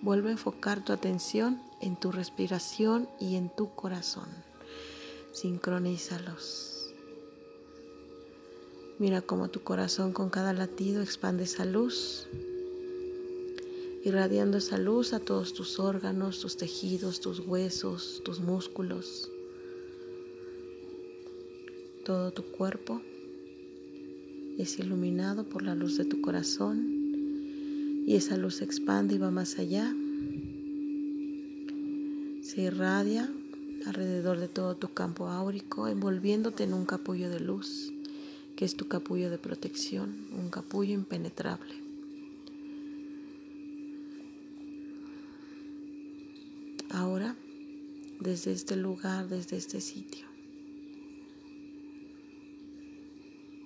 Vuelve 0.00 0.30
a 0.30 0.32
enfocar 0.32 0.82
tu 0.82 0.94
atención 0.94 1.60
en 1.82 1.94
tu 1.94 2.10
respiración 2.10 3.06
y 3.20 3.36
en 3.36 3.54
tu 3.54 3.74
corazón. 3.74 4.30
Sincronízalos. 5.32 6.94
Mira 8.98 9.20
cómo 9.20 9.48
tu 9.48 9.60
corazón 9.60 10.14
con 10.14 10.30
cada 10.30 10.54
latido 10.54 11.02
expande 11.02 11.44
esa 11.44 11.66
luz 11.66 12.28
irradiando 14.02 14.56
esa 14.56 14.78
luz 14.78 15.12
a 15.12 15.20
todos 15.20 15.52
tus 15.52 15.78
órganos, 15.78 16.40
tus 16.40 16.56
tejidos, 16.56 17.20
tus 17.20 17.40
huesos, 17.40 18.22
tus 18.24 18.40
músculos, 18.40 19.30
todo 22.06 22.30
tu 22.32 22.42
cuerpo 22.42 23.02
es 24.58 24.78
iluminado 24.78 25.44
por 25.48 25.62
la 25.62 25.74
luz 25.74 25.96
de 25.96 26.04
tu 26.04 26.20
corazón 26.20 27.04
y 28.06 28.16
esa 28.16 28.36
luz 28.36 28.56
se 28.56 28.64
expande 28.64 29.14
y 29.14 29.18
va 29.18 29.30
más 29.30 29.58
allá. 29.58 29.94
Se 32.42 32.62
irradia 32.62 33.32
alrededor 33.86 34.38
de 34.38 34.48
todo 34.48 34.76
tu 34.76 34.92
campo 34.92 35.28
áurico, 35.28 35.88
envolviéndote 35.88 36.64
en 36.64 36.74
un 36.74 36.86
capullo 36.86 37.30
de 37.30 37.40
luz, 37.40 37.92
que 38.56 38.64
es 38.64 38.76
tu 38.76 38.86
capullo 38.86 39.30
de 39.30 39.38
protección, 39.38 40.26
un 40.38 40.50
capullo 40.50 40.92
impenetrable. 40.94 41.74
Ahora, 46.90 47.34
desde 48.20 48.52
este 48.52 48.76
lugar, 48.76 49.28
desde 49.28 49.56
este 49.56 49.80
sitio, 49.80 50.26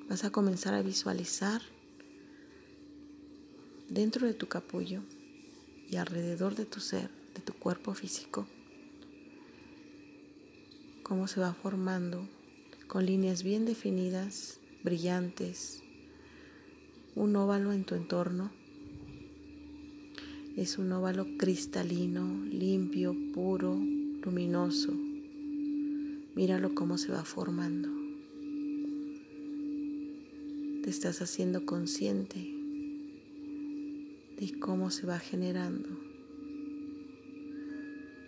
vas 0.08 0.24
a 0.24 0.30
comenzar 0.30 0.74
a 0.74 0.82
visualizar 0.82 1.62
dentro 3.88 4.26
de 4.26 4.34
tu 4.34 4.48
capullo 4.48 5.02
y 5.90 5.96
alrededor 5.96 6.54
de 6.54 6.64
tu 6.64 6.80
ser, 6.80 7.10
de 7.34 7.40
tu 7.40 7.52
cuerpo 7.52 7.94
físico, 7.94 8.46
cómo 11.02 11.28
se 11.28 11.40
va 11.40 11.54
formando 11.54 12.28
con 12.86 13.06
líneas 13.06 13.42
bien 13.42 13.64
definidas, 13.64 14.60
brillantes, 14.82 15.82
un 17.14 17.36
óvalo 17.36 17.72
en 17.72 17.84
tu 17.84 17.94
entorno 17.94 18.50
es 20.58 20.76
un 20.76 20.90
óvalo 20.90 21.24
cristalino, 21.38 22.44
limpio, 22.46 23.14
puro, 23.32 23.76
luminoso. 24.24 24.92
Míralo 26.34 26.74
cómo 26.74 26.98
se 26.98 27.12
va 27.12 27.24
formando. 27.24 27.97
Estás 30.88 31.20
haciendo 31.20 31.66
consciente 31.66 32.38
de 34.38 34.58
cómo 34.58 34.90
se 34.90 35.04
va 35.04 35.18
generando. 35.18 35.86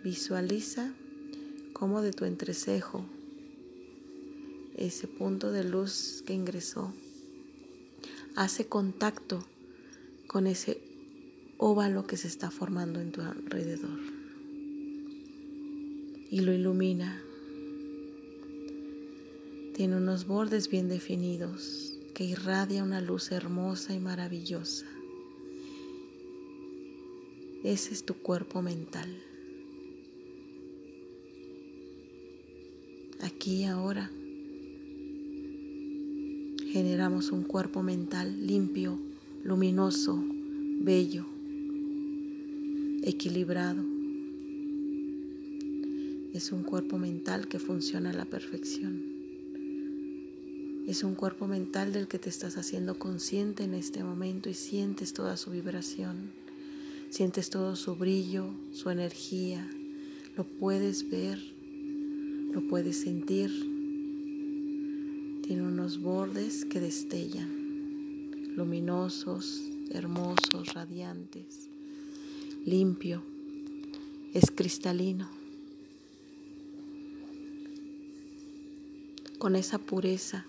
Visualiza 0.03 0.93
cómo 1.73 2.03
de 2.03 2.13
tu 2.13 2.25
entrecejo 2.25 3.03
ese 4.77 5.07
punto 5.07 5.51
de 5.51 5.63
luz 5.63 6.23
que 6.27 6.35
ingresó 6.35 6.93
hace 8.35 8.67
contacto 8.67 9.43
con 10.27 10.45
ese 10.45 10.83
óvalo 11.57 12.05
que 12.05 12.15
se 12.15 12.27
está 12.27 12.51
formando 12.51 13.01
en 13.01 13.11
tu 13.11 13.21
alrededor 13.21 13.99
y 16.29 16.41
lo 16.41 16.53
ilumina. 16.53 17.23
Tiene 19.73 19.97
unos 19.97 20.27
bordes 20.27 20.69
bien 20.69 20.89
definidos 20.89 21.90
que 22.21 22.27
irradia 22.27 22.83
una 22.83 23.01
luz 23.01 23.31
hermosa 23.31 23.95
y 23.95 23.99
maravillosa. 23.99 24.85
Ese 27.63 27.95
es 27.95 28.05
tu 28.05 28.13
cuerpo 28.13 28.61
mental. 28.61 29.09
Aquí 33.23 33.61
y 33.61 33.63
ahora 33.63 34.11
generamos 36.71 37.31
un 37.31 37.41
cuerpo 37.41 37.81
mental 37.81 38.45
limpio, 38.45 38.99
luminoso, 39.43 40.23
bello 40.79 41.25
equilibrado. 43.01 43.83
Es 46.35 46.51
un 46.51 46.61
cuerpo 46.61 46.99
mental 46.99 47.47
que 47.47 47.57
funciona 47.57 48.11
a 48.11 48.13
la 48.13 48.25
perfección. 48.25 49.10
Es 50.87 51.03
un 51.03 51.13
cuerpo 51.13 51.45
mental 51.45 51.93
del 51.93 52.07
que 52.07 52.17
te 52.17 52.29
estás 52.29 52.57
haciendo 52.57 52.97
consciente 52.97 53.63
en 53.63 53.75
este 53.75 54.03
momento 54.03 54.49
y 54.49 54.55
sientes 54.55 55.13
toda 55.13 55.37
su 55.37 55.51
vibración, 55.51 56.31
sientes 57.11 57.51
todo 57.51 57.75
su 57.75 57.95
brillo, 57.95 58.47
su 58.73 58.89
energía, 58.89 59.69
lo 60.35 60.43
puedes 60.43 61.07
ver, 61.07 61.39
lo 62.51 62.67
puedes 62.67 62.99
sentir. 62.99 63.51
Tiene 65.43 65.61
unos 65.61 66.01
bordes 66.01 66.65
que 66.65 66.79
destellan, 66.79 68.55
luminosos, 68.55 69.61
hermosos, 69.91 70.73
radiantes, 70.73 71.69
limpio, 72.65 73.21
es 74.33 74.49
cristalino. 74.49 75.29
Con 79.37 79.55
esa 79.55 79.77
pureza 79.77 80.45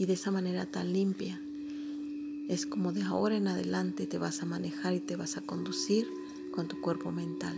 y 0.00 0.06
de 0.06 0.14
esa 0.14 0.30
manera 0.30 0.64
tan 0.64 0.94
limpia. 0.94 1.38
Es 2.48 2.64
como 2.64 2.94
de 2.94 3.02
ahora 3.02 3.36
en 3.36 3.48
adelante 3.48 4.06
te 4.06 4.16
vas 4.16 4.42
a 4.42 4.46
manejar 4.46 4.94
y 4.94 5.00
te 5.00 5.14
vas 5.14 5.36
a 5.36 5.42
conducir 5.42 6.08
con 6.52 6.68
tu 6.68 6.80
cuerpo 6.80 7.12
mental, 7.12 7.54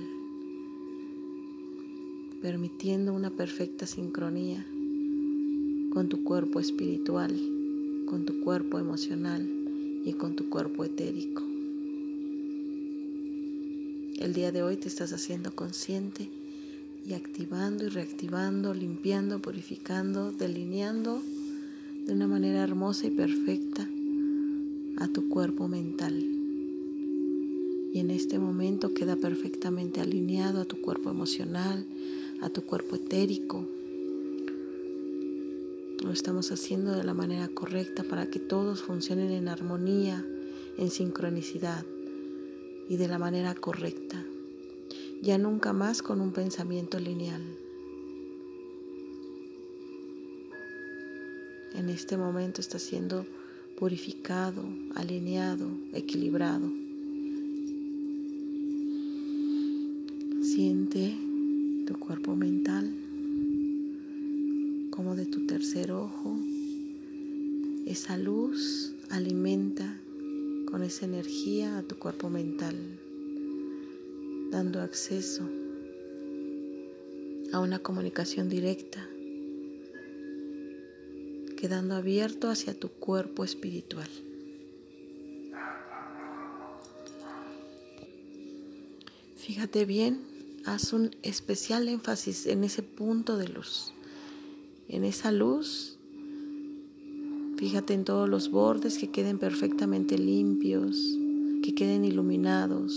permitiendo 2.43 3.15
una 3.15 3.31
perfecta 3.31 3.87
sincronía 3.87 4.67
con 5.93 6.09
tu 6.09 6.25
cuerpo 6.25 6.59
espiritual, 6.59 7.33
con 8.07 8.27
tu 8.27 8.41
cuerpo 8.41 8.81
emocional 8.81 9.49
y 10.05 10.13
con 10.15 10.35
tu 10.35 10.51
cuerpo 10.51 10.85
etérico. 10.85 11.45
El 14.19 14.33
día 14.35 14.51
de 14.51 14.65
hoy 14.65 14.79
te 14.79 14.89
estás 14.89 15.13
haciendo 15.13 15.55
consciente 15.55 16.29
y 17.07 17.13
activando 17.13 17.87
y 17.87 17.89
reactivando, 17.89 18.75
limpiando, 18.75 19.41
purificando, 19.41 20.33
delineando 20.33 21.23
de 22.07 22.13
una 22.13 22.27
manera 22.27 22.63
hermosa 22.63 23.07
y 23.07 23.11
perfecta 23.11 23.89
a 24.97 25.09
tu 25.09 25.29
cuerpo 25.29 25.69
mental. 25.69 26.15
Y 27.93 27.99
en 27.99 28.11
este 28.11 28.39
momento 28.39 28.93
queda 28.93 29.17
perfectamente 29.17 30.01
alineado 30.01 30.61
a 30.61 30.65
tu 30.65 30.81
cuerpo 30.81 31.11
emocional, 31.11 31.87
a 32.41 32.49
tu 32.49 32.63
cuerpo 32.63 32.97
etérico. 32.97 33.67
Lo 36.03 36.11
estamos 36.11 36.51
haciendo 36.51 36.93
de 36.97 37.05
la 37.05 37.15
manera 37.15 37.49
correcta 37.49 38.03
para 38.03 38.27
que 38.29 38.41
todos 38.41 38.83
funcionen 38.83 39.31
en 39.31 39.49
armonía, 39.49 40.27
en 40.79 40.91
sincronicidad 40.91 41.85
y 42.89 42.97
de 42.97 43.07
la 43.07 43.19
manera 43.19 43.55
correcta. 43.55 44.25
Ya 45.23 45.39
nunca 45.39 45.73
más 45.73 46.03
con 46.03 46.21
un 46.21 46.33
pensamiento 46.33 46.99
lineal. 46.99 47.43
En 51.75 51.89
este 51.89 52.19
momento 52.19 52.61
está 52.61 52.79
siendo 52.79 53.25
purificado, 53.79 54.63
alineado, 54.95 55.71
equilibrado. 55.95 56.71
Siente 60.43 61.17
tu 61.87 61.99
cuerpo 61.99 62.37
mental 62.37 62.95
como 64.91 65.17
de 65.17 65.25
tu 65.25 65.47
tercer 65.47 65.93
ojo. 65.93 66.37
Esa 67.87 68.19
luz 68.19 68.93
alimenta 69.09 69.99
con 70.71 70.83
esa 70.83 71.07
energía 71.07 71.79
a 71.79 71.83
tu 71.83 71.97
cuerpo 71.97 72.29
mental, 72.29 72.77
dando 74.51 74.83
acceso 74.83 75.49
a 77.51 77.61
una 77.61 77.79
comunicación 77.79 78.51
directa 78.51 79.09
quedando 81.63 81.95
abierto 81.95 82.51
hacia 82.51 82.75
tu 82.75 82.89
cuerpo 82.89 83.45
espiritual. 83.45 84.09
Fíjate 89.37 89.85
bien, 89.85 90.19
haz 90.65 90.93
un 90.93 91.13
especial 91.23 91.87
énfasis 91.87 92.49
en 92.49 92.65
ese 92.65 92.83
punto 92.83 93.37
de 93.37 93.47
luz, 93.47 93.93
en 94.89 95.05
esa 95.05 95.31
luz. 95.31 95.99
Fíjate 97.59 97.95
en 97.95 98.05
todos 98.05 98.29
los 98.29 98.51
bordes 98.51 98.99
que 98.99 99.13
queden 99.13 99.39
perfectamente 99.39 100.19
limpios, 100.19 100.97
que 101.63 101.77
queden 101.77 102.05
iluminados. 102.05 102.93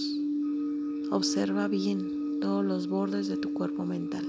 Observa 1.11 1.67
bien 1.67 2.39
todos 2.41 2.65
los 2.65 2.87
bordes 2.87 3.27
de 3.27 3.37
tu 3.37 3.53
cuerpo 3.53 3.85
mental. 3.85 4.25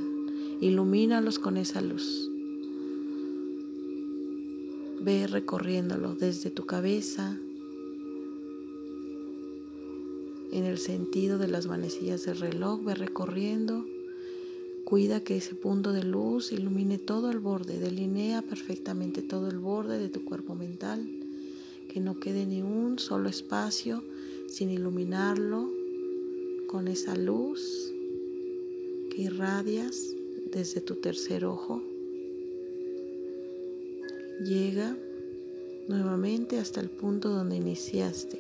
Ilumínalos 0.61 1.39
con 1.39 1.57
esa 1.57 1.81
luz. 1.81 2.31
Ve 5.07 5.29
recorriéndolo 5.29 6.17
desde 6.17 6.51
tu 6.51 6.67
cabeza, 6.67 7.39
en 10.51 10.65
el 10.65 10.79
sentido 10.79 11.39
de 11.39 11.47
las 11.47 11.69
manecillas 11.69 12.25
del 12.25 12.41
reloj, 12.41 12.83
ve 12.83 12.97
recorriendo. 12.97 13.87
Cuida 14.85 15.21
que 15.21 15.37
ese 15.37 15.55
punto 15.55 15.93
de 15.93 16.03
luz 16.03 16.51
ilumine 16.51 16.99
todo 16.99 17.31
el 17.31 17.39
borde, 17.39 17.79
delinea 17.79 18.43
perfectamente 18.43 19.23
todo 19.23 19.49
el 19.49 19.61
borde 19.61 20.01
de 20.01 20.09
tu 20.09 20.25
cuerpo 20.25 20.57
mental, 20.57 21.09
que 21.89 22.01
no 22.01 22.19
quede 22.19 22.45
ni 22.45 22.63
un 22.63 22.99
solo 22.99 23.29
espacio 23.29 24.03
sin 24.49 24.71
iluminarlo 24.71 25.71
con 26.67 26.89
esa 26.89 27.15
luz 27.15 27.93
que 29.11 29.23
irradias 29.23 30.17
desde 30.53 30.81
tu 30.81 30.97
tercer 30.97 31.45
ojo 31.45 31.81
Llega 34.45 34.95
nuevamente 35.89 36.59
hasta 36.59 36.81
el 36.81 36.91
punto 36.91 37.31
donde 37.31 37.57
iniciaste 37.57 38.39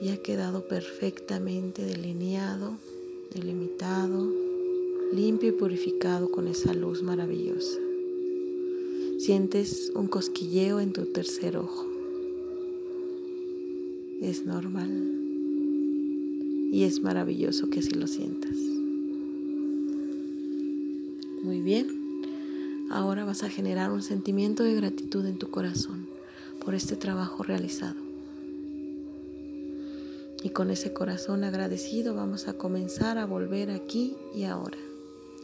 y 0.00 0.10
ha 0.10 0.22
quedado 0.22 0.68
perfectamente 0.68 1.82
delineado, 1.84 2.78
delimitado, 3.34 4.32
limpio 5.12 5.48
y 5.48 5.52
purificado 5.52 6.30
con 6.30 6.46
esa 6.46 6.72
luz 6.72 7.02
maravillosa. 7.02 7.80
Sientes 9.18 9.90
un 9.96 10.06
cosquilleo 10.06 10.78
en 10.78 10.92
tu 10.92 11.06
tercer 11.06 11.56
ojo. 11.56 11.86
Es 14.20 14.46
normal 14.46 14.90
y 16.70 16.84
es 16.84 17.02
maravilloso 17.02 17.70
que 17.70 17.80
así 17.80 17.90
lo 17.90 18.06
sientas. 18.06 18.56
Muy 21.42 21.60
bien. 21.60 21.95
Ahora 22.90 23.24
vas 23.24 23.42
a 23.42 23.50
generar 23.50 23.90
un 23.90 24.02
sentimiento 24.02 24.62
de 24.62 24.74
gratitud 24.74 25.26
en 25.26 25.38
tu 25.38 25.50
corazón 25.50 26.06
por 26.64 26.74
este 26.74 26.96
trabajo 26.96 27.42
realizado. 27.42 27.96
Y 30.42 30.50
con 30.50 30.70
ese 30.70 30.92
corazón 30.92 31.42
agradecido 31.42 32.14
vamos 32.14 32.46
a 32.46 32.52
comenzar 32.52 33.18
a 33.18 33.26
volver 33.26 33.70
aquí 33.70 34.14
y 34.34 34.44
ahora. 34.44 34.78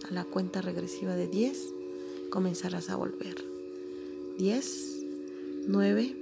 A 0.08 0.14
la 0.14 0.24
cuenta 0.24 0.62
regresiva 0.62 1.16
de 1.16 1.26
10 1.26 1.74
comenzarás 2.30 2.90
a 2.90 2.96
volver. 2.96 3.44
10, 4.38 5.06
9, 5.66 6.16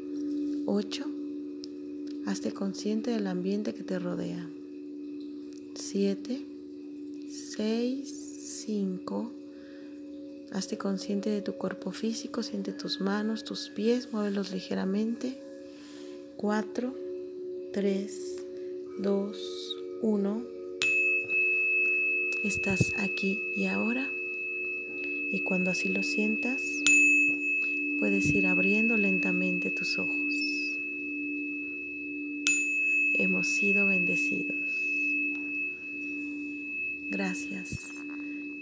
8. 0.66 1.04
Hazte 2.26 2.52
consciente 2.52 3.10
del 3.10 3.26
ambiente 3.26 3.74
que 3.74 3.82
te 3.82 3.98
rodea. 3.98 4.48
7, 5.74 6.46
6, 7.28 8.08
5, 8.64 9.32
Hazte 10.52 10.76
consciente 10.76 11.30
de 11.30 11.42
tu 11.42 11.52
cuerpo 11.52 11.92
físico, 11.92 12.42
siente 12.42 12.72
tus 12.72 13.00
manos, 13.00 13.44
tus 13.44 13.68
pies, 13.68 14.12
muévelos 14.12 14.50
ligeramente. 14.50 15.38
4, 16.38 16.92
3, 17.72 18.36
2, 18.98 19.76
1. 20.02 20.42
Estás 22.42 22.92
aquí 22.98 23.40
y 23.54 23.66
ahora. 23.66 24.10
Y 25.30 25.40
cuando 25.40 25.70
así 25.70 25.88
lo 25.88 26.02
sientas, 26.02 26.62
puedes 28.00 28.28
ir 28.30 28.48
abriendo 28.48 28.96
lentamente 28.96 29.70
tus 29.70 30.00
ojos. 30.00 30.78
Hemos 33.14 33.46
sido 33.46 33.86
bendecidos. 33.86 34.56
Gracias, 37.08 37.78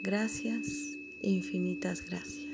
gracias 0.02 0.97
infinitas 1.22 2.04
gracias. 2.04 2.47